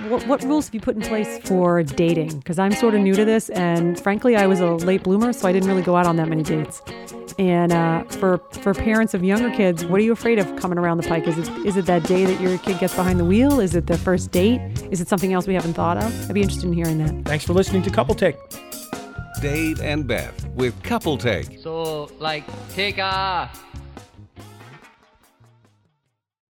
What, 0.09 0.27
what 0.27 0.43
rules 0.43 0.67
have 0.67 0.75
you 0.75 0.81
put 0.81 0.95
in 0.95 1.01
place 1.01 1.39
for 1.39 1.83
dating? 1.83 2.37
Because 2.39 2.59
I'm 2.59 2.71
sort 2.71 2.93
of 2.93 3.01
new 3.01 3.15
to 3.15 3.25
this, 3.25 3.49
and 3.49 3.99
frankly, 3.99 4.35
I 4.35 4.45
was 4.45 4.59
a 4.59 4.71
late 4.71 5.03
bloomer, 5.03 5.33
so 5.33 5.47
I 5.47 5.53
didn't 5.53 5.69
really 5.69 5.81
go 5.81 5.95
out 5.95 6.05
on 6.05 6.17
that 6.17 6.27
many 6.27 6.43
dates. 6.43 6.81
And 7.37 7.71
uh, 7.71 8.03
for 8.05 8.39
for 8.63 8.73
parents 8.73 9.13
of 9.13 9.23
younger 9.23 9.51
kids, 9.51 9.85
what 9.85 9.99
are 9.99 10.03
you 10.03 10.11
afraid 10.11 10.39
of 10.39 10.55
coming 10.55 10.79
around 10.79 10.97
the 10.97 11.07
pike? 11.07 11.27
Is 11.27 11.37
it 11.37 11.49
is 11.65 11.77
it 11.77 11.85
that 11.85 12.03
day 12.03 12.25
that 12.25 12.41
your 12.41 12.57
kid 12.59 12.79
gets 12.79 12.95
behind 12.95 13.19
the 13.19 13.25
wheel? 13.25 13.59
Is 13.59 13.75
it 13.75 13.85
the 13.85 13.97
first 13.97 14.31
date? 14.31 14.59
Is 14.89 15.01
it 15.01 15.07
something 15.07 15.33
else 15.33 15.45
we 15.45 15.53
haven't 15.53 15.73
thought 15.73 15.97
of? 15.97 16.29
I'd 16.29 16.33
be 16.33 16.41
interested 16.41 16.65
in 16.67 16.73
hearing 16.73 16.97
that. 16.99 17.25
thanks 17.25 17.45
for 17.45 17.53
listening 17.53 17.83
to 17.83 17.91
couple 17.91 18.15
take 18.15 18.37
Dave 19.41 19.81
and 19.81 20.07
Beth 20.07 20.47
with 20.55 20.81
Couple 20.81 21.17
Take. 21.17 21.59
So, 21.59 22.09
like, 22.19 22.43
take 22.73 22.97
a 22.97 23.49